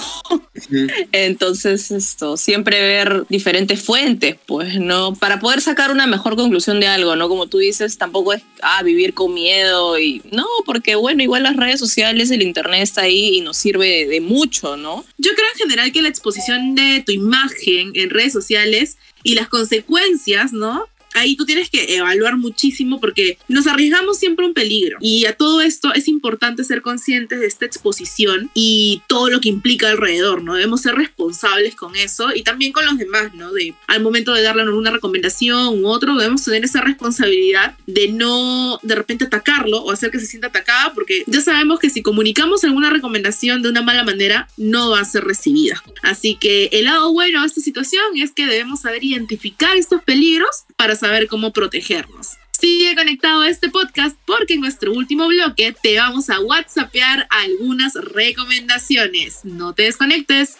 Entonces, 1.12 1.90
esto, 1.90 2.36
siempre 2.36 2.80
ver 2.80 3.24
diferentes 3.28 3.82
fuentes, 3.82 4.36
pues, 4.46 4.78
¿no? 4.78 5.14
Para 5.14 5.40
poder 5.40 5.60
sacar 5.60 5.90
una 5.90 6.06
mejor 6.06 6.36
conclusión 6.36 6.80
de 6.80 6.88
algo, 6.88 7.16
¿no? 7.16 7.28
Como 7.28 7.46
tú 7.46 7.58
dices, 7.58 7.96
tampoco 7.96 8.32
es, 8.32 8.42
ah, 8.62 8.82
vivir 8.82 9.14
con 9.14 9.32
miedo 9.32 9.98
y, 9.98 10.22
no, 10.30 10.46
porque, 10.66 10.94
bueno, 10.94 11.22
igual 11.22 11.44
las 11.44 11.56
redes 11.56 11.80
sociales, 11.80 12.30
el 12.30 12.42
internet 12.42 12.82
está 12.82 13.02
ahí 13.02 13.36
y 13.36 13.40
nos 13.40 13.56
sirve 13.56 13.88
de, 13.88 14.06
de 14.06 14.20
mucho, 14.20 14.76
¿no? 14.76 15.04
Yo 15.18 15.32
creo 15.34 15.48
en 15.54 15.58
general 15.58 15.92
que 15.92 16.02
la 16.02 16.08
exposición 16.08 16.74
de 16.74 17.02
tu 17.06 17.12
imagen 17.12 17.92
en 17.94 18.10
redes 18.10 18.32
sociales 18.32 18.98
y 19.22 19.34
las 19.34 19.48
consecuencias, 19.48 20.52
¿no? 20.52 20.86
Ahí 21.14 21.36
tú 21.36 21.44
tienes 21.44 21.70
que 21.70 21.96
evaluar 21.96 22.36
muchísimo 22.36 23.00
porque 23.00 23.38
nos 23.48 23.66
arriesgamos 23.66 24.18
siempre 24.18 24.44
a 24.44 24.48
un 24.48 24.54
peligro. 24.54 24.98
Y 25.00 25.26
a 25.26 25.34
todo 25.34 25.60
esto 25.60 25.92
es 25.94 26.08
importante 26.08 26.64
ser 26.64 26.82
conscientes 26.82 27.40
de 27.40 27.46
esta 27.46 27.66
exposición 27.66 28.50
y 28.54 29.02
todo 29.08 29.28
lo 29.30 29.40
que 29.40 29.48
implica 29.48 29.90
alrededor, 29.90 30.42
¿no? 30.42 30.54
Debemos 30.54 30.82
ser 30.82 30.94
responsables 30.94 31.74
con 31.74 31.96
eso 31.96 32.34
y 32.34 32.42
también 32.42 32.72
con 32.72 32.84
los 32.84 32.98
demás, 32.98 33.34
¿no? 33.34 33.52
De 33.52 33.74
al 33.86 34.02
momento 34.02 34.32
de 34.32 34.42
darle 34.42 34.62
una 34.70 34.90
recomendación 34.90 35.82
u 35.82 35.88
otro, 35.88 36.16
debemos 36.16 36.44
tener 36.44 36.64
esa 36.64 36.80
responsabilidad 36.80 37.74
de 37.86 38.08
no 38.08 38.78
de 38.82 38.94
repente 38.94 39.24
atacarlo 39.24 39.82
o 39.82 39.90
hacer 39.90 40.10
que 40.10 40.20
se 40.20 40.26
sienta 40.26 40.48
atacada 40.48 40.92
porque 40.94 41.24
ya 41.26 41.40
sabemos 41.40 41.78
que 41.78 41.90
si 41.90 42.02
comunicamos 42.02 42.64
alguna 42.64 42.90
recomendación 42.90 43.62
de 43.62 43.68
una 43.68 43.82
mala 43.82 44.04
manera, 44.04 44.48
no 44.56 44.90
va 44.90 45.00
a 45.00 45.04
ser 45.04 45.24
recibida. 45.24 45.82
Así 46.02 46.36
que 46.36 46.66
el 46.72 46.86
lado 46.86 47.12
bueno 47.12 47.40
de 47.40 47.46
esta 47.46 47.60
situación 47.60 48.02
es 48.16 48.32
que 48.32 48.46
debemos 48.46 48.80
saber 48.80 49.04
identificar 49.04 49.76
estos 49.76 50.02
peligros 50.02 50.64
para 50.76 50.96
saber 51.02 51.26
cómo 51.26 51.52
protegernos. 51.52 52.38
Sigue 52.52 52.94
conectado 52.94 53.42
a 53.42 53.48
este 53.48 53.68
podcast 53.68 54.16
porque 54.24 54.54
en 54.54 54.60
nuestro 54.60 54.92
último 54.92 55.26
bloque 55.26 55.74
te 55.82 55.98
vamos 55.98 56.30
a 56.30 56.38
whatsappear 56.38 57.26
algunas 57.28 57.94
recomendaciones. 57.94 59.44
No 59.44 59.72
te 59.74 59.82
desconectes. 59.82 60.58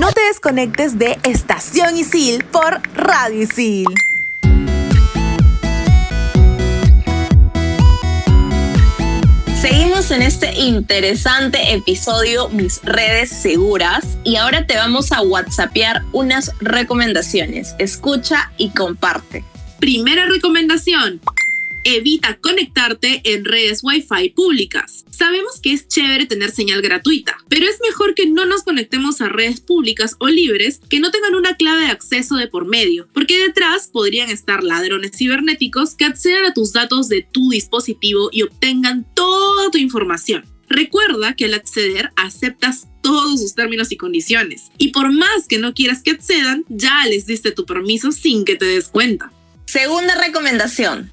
No 0.00 0.12
te 0.12 0.20
desconectes 0.22 0.96
de 0.96 1.18
Estación 1.24 1.96
Isil 1.96 2.44
por 2.44 2.80
Radio 2.94 3.42
Isil. 3.42 3.86
Seguimos 9.68 10.12
en 10.12 10.22
este 10.22 10.54
interesante 10.60 11.74
episodio 11.74 12.48
Mis 12.50 12.80
redes 12.84 13.30
seguras 13.30 14.16
y 14.22 14.36
ahora 14.36 14.64
te 14.64 14.76
vamos 14.76 15.10
a 15.10 15.22
whatsappear 15.22 16.04
unas 16.12 16.52
recomendaciones. 16.60 17.74
Escucha 17.80 18.52
y 18.58 18.70
comparte. 18.70 19.42
Primera 19.80 20.26
recomendación. 20.26 21.20
Evita 21.88 22.36
conectarte 22.40 23.20
en 23.22 23.44
redes 23.44 23.78
Wi-Fi 23.84 24.30
públicas. 24.30 25.04
Sabemos 25.08 25.60
que 25.60 25.72
es 25.72 25.86
chévere 25.86 26.26
tener 26.26 26.50
señal 26.50 26.82
gratuita, 26.82 27.38
pero 27.48 27.64
es 27.68 27.78
mejor 27.80 28.16
que 28.16 28.26
no 28.26 28.44
nos 28.44 28.64
conectemos 28.64 29.20
a 29.20 29.28
redes 29.28 29.60
públicas 29.60 30.16
o 30.18 30.26
libres 30.26 30.80
que 30.90 30.98
no 30.98 31.12
tengan 31.12 31.36
una 31.36 31.56
clave 31.56 31.82
de 31.82 31.92
acceso 31.92 32.34
de 32.34 32.48
por 32.48 32.66
medio, 32.66 33.06
porque 33.14 33.38
detrás 33.38 33.86
podrían 33.86 34.30
estar 34.30 34.64
ladrones 34.64 35.12
cibernéticos 35.16 35.94
que 35.94 36.06
accedan 36.06 36.46
a 36.46 36.54
tus 36.54 36.72
datos 36.72 37.08
de 37.08 37.22
tu 37.22 37.50
dispositivo 37.50 38.30
y 38.32 38.42
obtengan 38.42 39.06
toda 39.14 39.70
tu 39.70 39.78
información. 39.78 40.44
Recuerda 40.68 41.36
que 41.36 41.44
al 41.44 41.54
acceder 41.54 42.10
aceptas 42.16 42.88
todos 43.00 43.38
sus 43.38 43.54
términos 43.54 43.92
y 43.92 43.96
condiciones, 43.96 44.72
y 44.76 44.88
por 44.88 45.12
más 45.12 45.46
que 45.46 45.58
no 45.58 45.72
quieras 45.72 46.02
que 46.02 46.10
accedan, 46.10 46.64
ya 46.68 47.06
les 47.08 47.26
diste 47.26 47.52
tu 47.52 47.64
permiso 47.64 48.10
sin 48.10 48.44
que 48.44 48.56
te 48.56 48.64
des 48.64 48.88
cuenta. 48.88 49.30
Segunda 49.66 50.20
recomendación. 50.20 51.12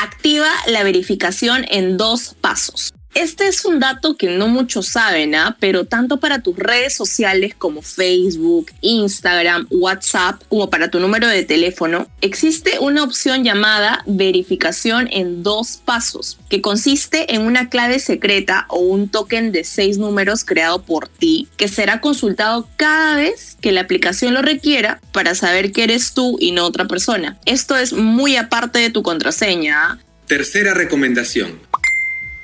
Activa 0.00 0.48
la 0.68 0.84
verificación 0.84 1.64
en 1.68 1.96
dos 1.96 2.36
pasos. 2.40 2.92
Este 3.18 3.48
es 3.48 3.64
un 3.64 3.80
dato 3.80 4.16
que 4.16 4.28
no 4.28 4.46
muchos 4.46 4.86
saben, 4.86 5.34
¿ah? 5.34 5.56
pero 5.58 5.86
tanto 5.86 6.20
para 6.20 6.40
tus 6.40 6.56
redes 6.56 6.94
sociales 6.94 7.52
como 7.52 7.82
Facebook, 7.82 8.70
Instagram, 8.80 9.66
WhatsApp, 9.70 10.40
como 10.48 10.70
para 10.70 10.88
tu 10.88 11.00
número 11.00 11.26
de 11.26 11.42
teléfono, 11.42 12.06
existe 12.20 12.78
una 12.78 13.02
opción 13.02 13.42
llamada 13.42 14.04
verificación 14.06 15.08
en 15.10 15.42
dos 15.42 15.80
pasos, 15.84 16.38
que 16.48 16.60
consiste 16.60 17.34
en 17.34 17.42
una 17.42 17.68
clave 17.68 17.98
secreta 17.98 18.66
o 18.68 18.78
un 18.78 19.08
token 19.08 19.50
de 19.50 19.64
seis 19.64 19.98
números 19.98 20.44
creado 20.44 20.82
por 20.82 21.08
ti, 21.08 21.48
que 21.56 21.66
será 21.66 22.00
consultado 22.00 22.68
cada 22.76 23.16
vez 23.16 23.56
que 23.60 23.72
la 23.72 23.80
aplicación 23.80 24.32
lo 24.32 24.42
requiera 24.42 25.00
para 25.10 25.34
saber 25.34 25.72
que 25.72 25.82
eres 25.82 26.12
tú 26.14 26.36
y 26.38 26.52
no 26.52 26.64
otra 26.64 26.84
persona. 26.84 27.36
Esto 27.46 27.76
es 27.76 27.92
muy 27.92 28.36
aparte 28.36 28.78
de 28.78 28.90
tu 28.90 29.02
contraseña. 29.02 29.76
¿ah? 29.76 29.98
Tercera 30.28 30.72
recomendación 30.72 31.67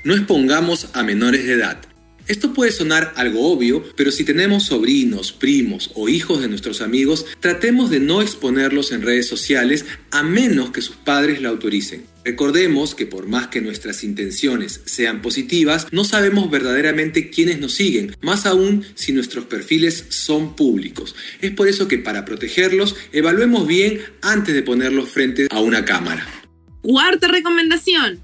no 0.05 0.13
expongamos 0.13 0.89
a 0.93 1.03
menores 1.03 1.45
de 1.45 1.53
edad. 1.53 1.81
Esto 2.27 2.53
puede 2.53 2.71
sonar 2.71 3.13
algo 3.17 3.51
obvio, 3.51 3.83
pero 3.95 4.11
si 4.11 4.23
tenemos 4.23 4.63
sobrinos, 4.63 5.31
primos 5.31 5.91
o 5.93 6.09
hijos 6.09 6.41
de 6.41 6.47
nuestros 6.47 6.81
amigos, 6.81 7.25
tratemos 7.39 7.89
de 7.89 7.99
no 7.99 8.21
exponerlos 8.21 8.91
en 8.91 9.01
redes 9.01 9.27
sociales 9.27 9.85
a 10.11 10.23
menos 10.23 10.71
que 10.71 10.81
sus 10.81 10.95
padres 10.95 11.41
la 11.41 11.49
autoricen. 11.49 12.05
Recordemos 12.23 12.95
que 12.95 13.05
por 13.05 13.27
más 13.27 13.47
que 13.47 13.61
nuestras 13.61 14.03
intenciones 14.03 14.81
sean 14.85 15.21
positivas, 15.21 15.87
no 15.91 16.03
sabemos 16.03 16.49
verdaderamente 16.49 17.29
quiénes 17.29 17.59
nos 17.59 17.73
siguen, 17.73 18.15
más 18.21 18.47
aún 18.47 18.83
si 18.95 19.11
nuestros 19.11 19.45
perfiles 19.45 20.05
son 20.09 20.55
públicos. 20.55 21.15
Es 21.41 21.51
por 21.51 21.67
eso 21.67 21.87
que 21.87 21.99
para 21.99 22.25
protegerlos, 22.25 22.95
evaluemos 23.11 23.67
bien 23.67 24.01
antes 24.21 24.55
de 24.55 24.63
ponerlos 24.63 25.09
frente 25.09 25.47
a 25.51 25.59
una 25.59 25.85
cámara. 25.85 26.27
Cuarta 26.81 27.27
recomendación. 27.27 28.19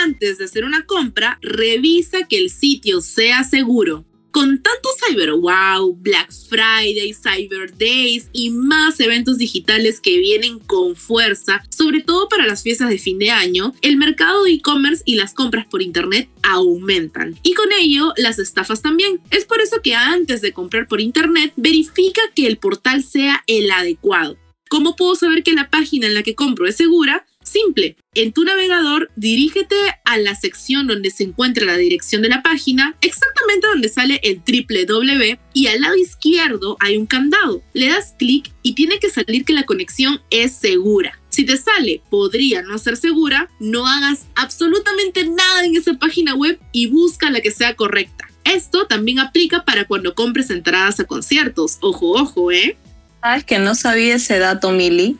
Antes 0.00 0.38
de 0.38 0.44
hacer 0.44 0.64
una 0.64 0.86
compra, 0.86 1.38
revisa 1.42 2.26
que 2.26 2.38
el 2.38 2.48
sitio 2.48 3.02
sea 3.02 3.44
seguro. 3.44 4.06
Con 4.30 4.62
tanto 4.62 4.88
Cyber 4.98 5.32
Wow, 5.32 5.94
Black 5.96 6.32
Friday, 6.48 7.12
Cyber 7.12 7.76
Days 7.76 8.30
y 8.32 8.48
más 8.48 8.98
eventos 9.00 9.36
digitales 9.36 10.00
que 10.00 10.16
vienen 10.16 10.58
con 10.60 10.96
fuerza, 10.96 11.62
sobre 11.68 12.00
todo 12.00 12.30
para 12.30 12.46
las 12.46 12.62
fiestas 12.62 12.88
de 12.88 12.96
fin 12.96 13.18
de 13.18 13.30
año, 13.30 13.74
el 13.82 13.98
mercado 13.98 14.44
de 14.44 14.52
e-commerce 14.52 15.02
y 15.04 15.16
las 15.16 15.34
compras 15.34 15.66
por 15.66 15.82
internet 15.82 16.30
aumentan. 16.42 17.38
Y 17.42 17.52
con 17.52 17.70
ello, 17.72 18.14
las 18.16 18.38
estafas 18.38 18.80
también. 18.80 19.20
Es 19.30 19.44
por 19.44 19.60
eso 19.60 19.82
que 19.82 19.94
antes 19.94 20.40
de 20.40 20.54
comprar 20.54 20.88
por 20.88 21.02
internet, 21.02 21.52
verifica 21.56 22.22
que 22.34 22.46
el 22.46 22.56
portal 22.56 23.04
sea 23.04 23.44
el 23.46 23.70
adecuado. 23.70 24.38
¿Cómo 24.70 24.96
puedo 24.96 25.14
saber 25.16 25.42
que 25.42 25.52
la 25.52 25.68
página 25.68 26.06
en 26.06 26.14
la 26.14 26.22
que 26.22 26.34
compro 26.34 26.66
es 26.66 26.76
segura? 26.76 27.26
Simple, 27.44 27.96
en 28.14 28.32
tu 28.32 28.44
navegador 28.44 29.10
dirígete 29.16 29.74
a 30.04 30.18
la 30.18 30.34
sección 30.34 30.86
donde 30.86 31.10
se 31.10 31.24
encuentra 31.24 31.64
la 31.64 31.78
dirección 31.78 32.20
de 32.20 32.28
la 32.28 32.42
página, 32.42 32.94
exactamente 33.00 33.66
donde 33.68 33.88
sale 33.88 34.20
el 34.22 34.42
www 34.46 35.38
y 35.54 35.66
al 35.68 35.80
lado 35.80 35.96
izquierdo 35.96 36.76
hay 36.80 36.98
un 36.98 37.06
candado. 37.06 37.62
Le 37.72 37.88
das 37.88 38.14
clic 38.18 38.52
y 38.62 38.74
tiene 38.74 38.98
que 38.98 39.08
salir 39.08 39.46
que 39.46 39.54
la 39.54 39.64
conexión 39.64 40.20
es 40.28 40.54
segura. 40.54 41.18
Si 41.30 41.46
te 41.46 41.56
sale 41.56 42.02
podría 42.10 42.60
no 42.60 42.76
ser 42.76 42.98
segura, 42.98 43.48
no 43.58 43.86
hagas 43.86 44.26
absolutamente 44.34 45.26
nada 45.26 45.64
en 45.64 45.76
esa 45.76 45.94
página 45.94 46.34
web 46.34 46.60
y 46.70 46.88
busca 46.88 47.30
la 47.30 47.40
que 47.40 47.50
sea 47.50 47.76
correcta. 47.76 48.28
Esto 48.44 48.86
también 48.86 49.20
aplica 49.20 49.64
para 49.64 49.86
cuando 49.86 50.14
compres 50.14 50.50
entradas 50.50 51.00
a 51.00 51.04
conciertos. 51.04 51.78
Ojo, 51.80 52.12
ojo, 52.20 52.52
¿eh? 52.52 52.76
Sabes 53.22 53.44
que 53.44 53.58
no 53.58 53.74
sabía 53.74 54.16
ese 54.16 54.38
dato, 54.38 54.72
Mili. 54.72 55.16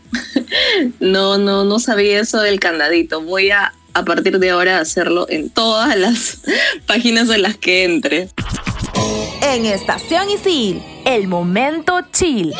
No, 1.00 1.38
no, 1.38 1.64
no 1.64 1.78
sabía 1.78 2.20
eso 2.20 2.40
del 2.40 2.60
candadito. 2.60 3.20
Voy 3.22 3.50
a, 3.50 3.72
a 3.94 4.04
partir 4.04 4.38
de 4.38 4.50
ahora, 4.50 4.78
hacerlo 4.78 5.26
en 5.28 5.50
todas 5.50 5.96
las 5.96 6.42
páginas 6.86 7.28
en 7.30 7.42
las 7.42 7.56
que 7.56 7.84
entre. 7.84 8.28
En 9.42 9.66
Estación 9.66 10.30
Isil, 10.30 10.82
el 11.04 11.28
momento 11.28 12.00
chill. 12.12 12.54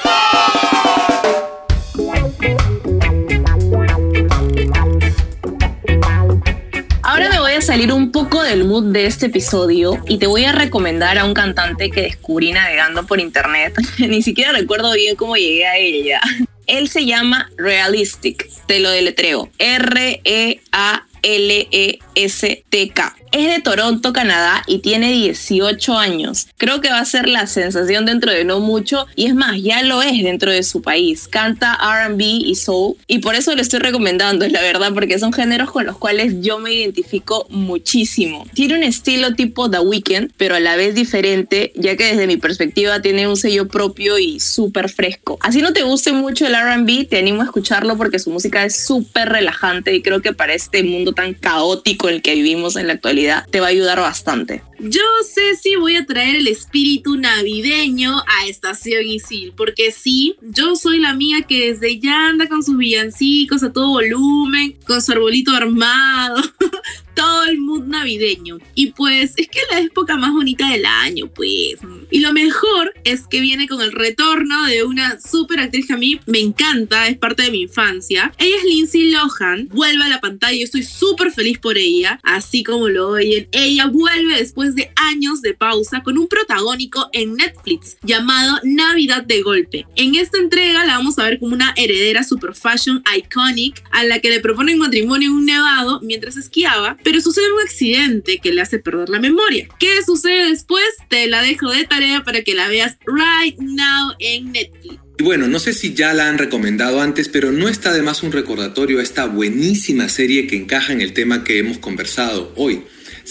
Ahora 7.05 7.29
me 7.29 7.41
voy 7.41 7.53
a 7.53 7.61
salir 7.61 7.93
un 7.93 8.11
poco 8.11 8.43
del 8.43 8.65
mood 8.65 8.93
de 8.93 9.07
este 9.07 9.27
episodio 9.27 10.03
y 10.07 10.19
te 10.19 10.27
voy 10.27 10.45
a 10.45 10.53
recomendar 10.53 11.19
a 11.19 11.25
un 11.25 11.35
cantante 11.35 11.91
que 11.91 12.03
descubrí 12.03 12.53
navegando 12.53 13.07
por 13.07 13.21
internet. 13.21 13.75
Ni 13.99 14.23
siquiera 14.23 14.53
recuerdo 14.53 14.93
bien 14.93 15.15
cómo 15.15 15.37
llegué 15.37 15.67
a 15.67 15.77
ella. 15.77 16.21
Él 16.67 16.89
se 16.89 17.05
llama 17.05 17.51
Realistic, 17.57 18.49
te 18.67 18.81
lo 18.81 18.91
deletreo. 18.91 19.51
R-E-A. 19.59 21.07
L-E-S-T-K. 21.23 23.17
Es 23.33 23.47
de 23.47 23.63
Toronto, 23.63 24.13
Canadá 24.13 24.63
y 24.67 24.81
tiene 24.81 25.11
18 25.11 25.97
años. 25.97 26.49
Creo 26.59 26.83
que 26.83 26.91
va 26.91 26.99
a 26.99 27.05
ser 27.07 27.31
la 27.31 27.47
sensación 27.47 28.05
dentro 28.05 28.31
de 28.31 28.45
no 28.45 28.61
mucho 28.61 29.07
y 29.17 29.25
es 29.25 29.35
más, 29.35 29.63
ya 29.63 29.83
lo 29.83 30.03
es 30.03 30.23
dentro 30.23 30.51
de 30.51 30.63
su 30.63 30.83
país. 30.83 31.29
Canta 31.29 31.79
RB 32.09 32.21
y 32.21 32.55
soul 32.57 32.97
y 33.07 33.21
por 33.21 33.35
eso 33.35 33.55
lo 33.55 33.63
estoy 33.63 33.81
recomendando, 33.81 34.47
la 34.49 34.61
verdad, 34.61 34.93
porque 34.93 35.19
son 35.19 35.33
géneros 35.33 35.71
con 35.71 35.87
los 35.87 35.97
cuales 35.97 36.43
yo 36.43 36.59
me 36.59 36.75
identifico 36.75 37.47
muchísimo. 37.49 38.47
Tiene 38.53 38.75
un 38.75 38.83
estilo 38.83 39.35
tipo 39.35 39.71
The 39.71 39.81
Weeknd, 39.81 40.33
pero 40.37 40.57
a 40.57 40.61
la 40.61 40.77
vez 40.77 40.95
diferente, 40.95 41.73
ya 41.75 41.97
que 41.97 42.05
desde 42.05 42.27
mi 42.27 42.37
perspectiva 42.37 43.01
tiene 43.01 43.29
un 43.29 43.39
sello 43.39 43.67
propio 43.67 44.19
y 44.19 44.41
súper 44.41 44.91
fresco. 44.91 45.39
Así 45.41 45.63
no 45.63 45.73
te 45.73 45.85
guste 45.85 46.13
mucho 46.13 46.47
el 46.47 46.55
RB, 46.55 47.09
te 47.09 47.19
animo 47.19 47.41
a 47.41 47.47
escucharlo 47.47 47.97
porque 47.97 48.19
su 48.19 48.31
música 48.31 48.63
es 48.63 48.85
súper 48.85 49.31
relajante 49.31 49.95
y 49.95 50.03
creo 50.03 50.21
que 50.21 50.35
para 50.35 50.53
este 50.53 50.83
mundo 50.83 51.12
tan 51.15 51.35
caótico 51.35 52.09
en 52.09 52.17
el 52.17 52.23
que 52.23 52.35
vivimos 52.35 52.77
en 52.77 52.87
la 52.87 52.95
actualidad 52.95 53.47
te 53.51 53.61
va 53.61 53.67
a 53.67 53.71
ayudar 53.71 54.01
bastante. 54.01 54.63
Yo 54.79 55.01
sé 55.25 55.55
si 55.55 55.77
voy 55.77 55.95
a 55.95 56.07
traer 56.07 56.35
el 56.35 56.49
espíritu 56.49 57.17
navideño 57.17 58.19
a 58.19 58.47
Estación 58.47 59.07
Isil, 59.07 59.53
porque 59.57 59.93
sí, 59.93 60.35
yo 60.41 60.75
soy 60.75 60.99
la 60.99 61.15
mía 61.15 61.43
que 61.43 61.69
desde 61.69 62.01
ya 62.01 62.29
anda 62.29 62.49
con 62.49 62.65
sus 62.65 62.77
villancicos 62.77 63.63
a 63.63 63.73
todo 63.73 63.91
volumen, 63.91 64.77
con 64.85 65.01
su 65.01 65.13
arbolito 65.13 65.53
armado, 65.53 66.43
todo 67.15 67.45
el 67.45 67.59
mood 67.59 67.85
navideño. 67.85 68.59
Y 68.75 68.93
pues 68.93 69.35
es 69.37 69.49
que 69.49 69.59
es 69.59 69.67
la 69.71 69.81
época 69.81 70.17
más 70.17 70.33
bonita 70.33 70.69
del 70.71 70.87
año, 70.87 71.29
pues. 71.29 71.79
Y 72.11 72.21
lo 72.21 72.33
mejor 72.33 72.93
es 73.05 73.27
que 73.27 73.41
viene 73.41 73.69
con 73.69 73.81
el 73.81 73.93
retorno 73.93 74.67
de 74.67 74.85
una 74.85 75.19
super 75.21 75.61
actriz 75.61 75.87
que 75.87 75.95
a 75.95 75.99
mí 75.99 76.21
me 76.27 76.41
encanta, 76.41 77.09
es 77.09 77.19
parte 77.19 77.45
de 77.45 77.51
mi 77.51 77.63
infancia. 77.63 78.33
Ella 78.39 78.57
es 78.57 78.65
Lindsay 78.65 79.11
Lohan, 79.11 79.69
vuelve 79.69 80.05
a 80.05 80.09
la 80.09 80.21
pantalla, 80.21 80.57
yo 80.57 80.65
estoy 80.65 80.83
súper 80.83 81.31
feliz 81.31 81.59
por 81.59 81.79
ella, 81.79 82.21
así 82.23 82.63
como 82.63 82.89
lo 82.89 83.09
oyen. 83.09 83.49
Ella 83.53 83.87
vuelve 83.87 84.37
después 84.37 84.75
de 84.75 84.91
años 84.97 85.43
de 85.43 85.55
pausa 85.55 86.03
con 86.03 86.19
un 86.19 86.29
protagónico 86.29 87.09
en 87.13 87.35
Netflix 87.35 87.97
llamado 88.03 88.59
Navidad 88.63 89.25
de 89.25 89.43
Golpe. 89.43 89.87
En 89.97 90.15
esta 90.15 90.39
entrega 90.39 90.85
la 90.85 90.99
vamos 90.99 91.19
a 91.19 91.25
ver 91.25 91.39
como 91.39 91.55
una 91.55 91.73
heredera 91.77 92.25
super 92.25 92.55
fashion 92.55 93.03
iconic 93.17 93.83
a 93.91 94.05
la 94.05 94.21
que 94.21 94.31
le 94.31 94.41
proponen 94.41 94.79
matrimonio 94.79 95.29
en 95.29 95.35
un 95.35 95.47
nevado 95.47 96.01
mientras 96.03 96.37
esquiaba, 96.37 96.97
pero 97.03 97.21
sucede 97.21 97.53
un 97.53 97.61
accidente 97.61 98.39
que 98.39 98.53
le 98.53 98.61
hace 98.61 98.79
perder 98.79 99.09
la 99.09 99.21
memoria. 99.21 99.69
¿Qué 99.79 100.03
sucede 100.05 100.49
después? 100.49 100.85
Te 101.09 101.27
la 101.29 101.43
dejo 101.43 101.71
de 101.71 101.85
tarea 101.85 102.25
para 102.25 102.43
que 102.43 102.55
la 102.55 102.69
veas 102.69 102.97
right 103.07 103.59
now 103.59 104.15
en 104.19 104.53
Netflix. 104.53 104.99
Y 105.19 105.25
bueno, 105.25 105.47
no 105.47 105.59
sé 105.59 105.73
si 105.73 105.95
ya 105.95 106.15
la 106.15 106.29
han 106.29 106.39
recomendado 106.39 107.01
antes, 107.01 107.29
pero 107.29 107.53
no 107.53 107.69
está 107.69 107.93
de 107.93 108.03
más 108.03 108.23
un 108.23 108.33
recordatorio 108.33 108.99
a 108.99 109.03
esta 109.03 109.27
buenísima 109.27 110.09
serie 110.09 110.47
que 110.47 110.57
encaja 110.57 110.93
en 110.93 111.01
el 111.01 111.13
tema 111.13 111.45
que 111.45 111.59
hemos 111.59 111.79
conversado 111.79 112.53
hoy. 112.57 112.83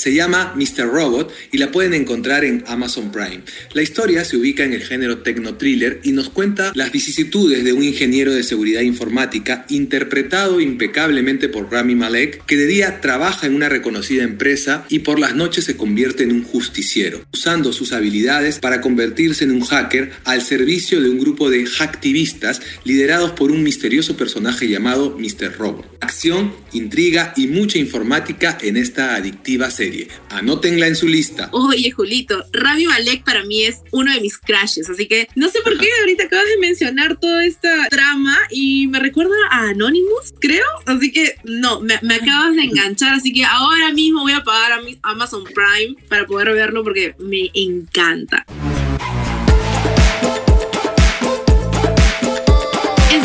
Se 0.02 0.16
llama 0.16 0.56
Mr. 0.56 0.88
Robot 0.88 1.32
y 1.52 1.60
la 1.60 1.72
pueden 1.72 1.94
encontrar 1.94 2.44
en 2.44 2.64
Amazon 2.66 3.12
Prime. 3.12 3.44
La 3.74 3.84
historia 3.84 4.26
se 4.26 4.36
ubica 4.36 4.64
en 4.64 4.74
el 4.74 4.82
género 4.82 5.20
techno-thriller 5.20 6.00
y 6.02 6.12
nos 6.12 6.32
cuenta 6.32 6.72
las 6.74 6.92
vicisitudes 6.92 7.64
de 7.64 7.74
un 7.74 7.84
ingeniero 7.84 8.34
de 8.34 8.42
seguridad 8.42 8.82
informática 8.82 9.64
interpretado 9.70 10.60
impecablemente 10.60 11.50
por 11.50 11.72
Rami 11.72 11.94
Malek, 11.94 12.44
que 12.48 12.58
de 12.58 12.66
día 12.66 13.00
trabaja 13.00 13.46
en 13.46 13.54
una 13.54 13.70
reconocida 13.70 14.24
empresa 14.24 14.88
y 14.90 15.00
por 15.00 15.20
las 15.20 15.36
noches 15.36 15.66
se 15.66 15.78
convierte 15.78 16.24
en 16.24 16.32
un 16.32 16.44
justiciero, 16.46 17.24
usando 17.32 17.72
sus 17.72 17.94
habilidades 17.94 18.58
para 18.58 18.82
convertirse 18.82 19.44
en 19.44 19.52
un 19.52 19.62
hacker 19.62 20.14
al 20.24 20.42
servicio 20.42 21.00
de 21.00 21.12
un 21.12 21.20
grupo 21.20 21.52
de 21.52 21.68
hacktivistas 21.68 22.60
liderados 22.86 23.34
por 23.34 23.52
un 23.52 23.62
misterioso 23.62 24.18
personaje 24.18 24.68
llamado 24.68 25.16
Mr. 25.20 25.56
Robot. 25.60 25.86
Acción, 26.00 26.56
intriga 26.74 27.34
y 27.38 27.46
mucha 27.46 27.78
informática 27.78 28.58
en 28.64 28.78
esta 28.78 29.14
adictiva 29.14 29.70
serie 29.70 29.91
serie. 29.92 30.08
Anótenla 30.30 30.88
en 30.88 30.96
su 30.96 31.08
lista. 31.08 31.50
Oye, 31.52 31.92
Julito, 31.92 32.44
Rami 32.52 32.86
Malek 32.86 33.24
para 33.24 33.44
mí 33.44 33.64
es 33.64 33.82
uno 33.92 34.14
de 34.14 34.22
mis 34.22 34.38
crashes, 34.38 34.90
así 34.90 35.08
que 35.08 35.28
no 35.36 35.50
sé 35.50 35.60
por 35.62 35.78
qué 35.78 35.88
ahorita 36.00 36.24
acabas 36.24 36.46
de 36.46 36.58
mencionar 36.60 37.18
toda 37.20 37.46
esta 37.46 37.88
trama 37.90 38.38
y 38.50 38.88
me 38.88 39.00
recuerda 39.00 39.36
a 39.50 39.70
Anonymous, 39.70 40.34
creo. 40.40 40.66
Así 40.86 41.12
que 41.12 41.36
no, 41.44 41.82
me, 41.82 42.00
me 42.02 42.16
acabas 42.16 42.56
de 42.56 42.64
enganchar, 42.64 43.14
así 43.14 43.34
que 43.34 43.44
ahora 43.44 43.92
mismo 43.92 44.22
voy 44.22 44.34
a 44.34 44.44
pagar 44.44 44.74
a 44.74 44.82
mi 44.82 44.98
Amazon 45.04 45.44
Prime 45.44 45.96
para 46.08 46.26
poder 46.26 46.54
verlo 46.54 46.84
porque 46.84 47.16
me 47.20 47.52
encanta. 47.54 48.46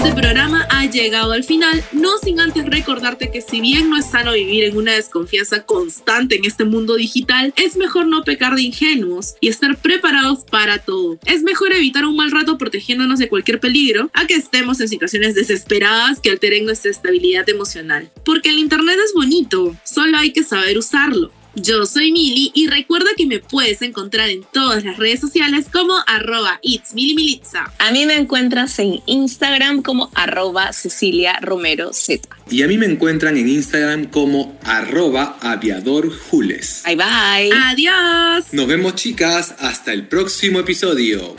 Este 0.06 0.20
programa 0.20 0.68
ha 0.70 0.86
llegado 0.86 1.32
al 1.32 1.42
final, 1.42 1.82
no 1.90 2.16
sin 2.18 2.38
antes 2.38 2.64
recordarte 2.64 3.32
que 3.32 3.40
si 3.40 3.60
bien 3.60 3.90
no 3.90 3.96
es 3.96 4.06
sano 4.08 4.34
vivir 4.34 4.62
en 4.62 4.76
una 4.76 4.92
desconfianza 4.92 5.64
constante 5.64 6.36
en 6.36 6.44
este 6.44 6.64
mundo 6.64 6.94
digital, 6.94 7.52
es 7.56 7.76
mejor 7.76 8.06
no 8.06 8.22
pecar 8.22 8.54
de 8.54 8.62
ingenuos 8.62 9.34
y 9.40 9.48
estar 9.48 9.76
preparados 9.78 10.44
para 10.44 10.78
todo. 10.78 11.18
Es 11.26 11.42
mejor 11.42 11.72
evitar 11.72 12.04
un 12.06 12.14
mal 12.14 12.30
rato 12.30 12.56
protegiéndonos 12.56 13.18
de 13.18 13.28
cualquier 13.28 13.58
peligro 13.58 14.08
a 14.14 14.28
que 14.28 14.34
estemos 14.34 14.80
en 14.80 14.86
situaciones 14.86 15.34
desesperadas 15.34 16.20
que 16.20 16.30
alteren 16.30 16.66
nuestra 16.66 16.92
estabilidad 16.92 17.48
emocional. 17.48 18.08
Porque 18.24 18.50
el 18.50 18.60
Internet 18.60 18.98
es 19.04 19.12
bonito, 19.12 19.76
solo 19.82 20.18
hay 20.18 20.32
que 20.32 20.44
saber 20.44 20.78
usarlo. 20.78 21.32
Yo 21.58 21.86
soy 21.86 22.12
Mili 22.12 22.52
y 22.54 22.66
recuerda 22.66 23.08
que 23.16 23.24
me 23.24 23.38
puedes 23.38 23.80
encontrar 23.80 24.28
en 24.28 24.42
todas 24.52 24.84
las 24.84 24.98
redes 24.98 25.20
sociales 25.20 25.68
como 25.72 25.94
arroba 26.06 26.58
itsmilimilitza. 26.60 27.72
A 27.78 27.90
mí 27.92 28.04
me 28.04 28.16
encuentras 28.16 28.78
en 28.78 29.00
Instagram 29.06 29.80
como 29.80 30.10
arroba 30.14 30.74
Cecilia 30.74 31.38
Romero 31.40 31.94
Z. 31.94 32.28
Y 32.50 32.62
a 32.62 32.68
mí 32.68 32.76
me 32.76 32.84
encuentran 32.84 33.38
en 33.38 33.48
Instagram 33.48 34.06
como 34.06 34.58
arroba 34.64 35.38
aviadorjules. 35.40 36.82
Bye 36.84 36.96
bye. 36.96 37.50
Adiós. 37.64 38.52
Nos 38.52 38.66
vemos 38.66 38.94
chicas, 38.94 39.54
hasta 39.58 39.94
el 39.94 40.08
próximo 40.08 40.60
episodio. 40.60 41.34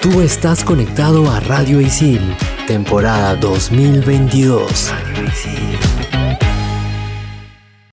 Tú 0.00 0.20
estás 0.20 0.64
conectado 0.64 1.30
a 1.30 1.38
Radio 1.38 1.80
Isil 1.80 2.20
temporada 2.66 3.36
2022. 3.36 4.92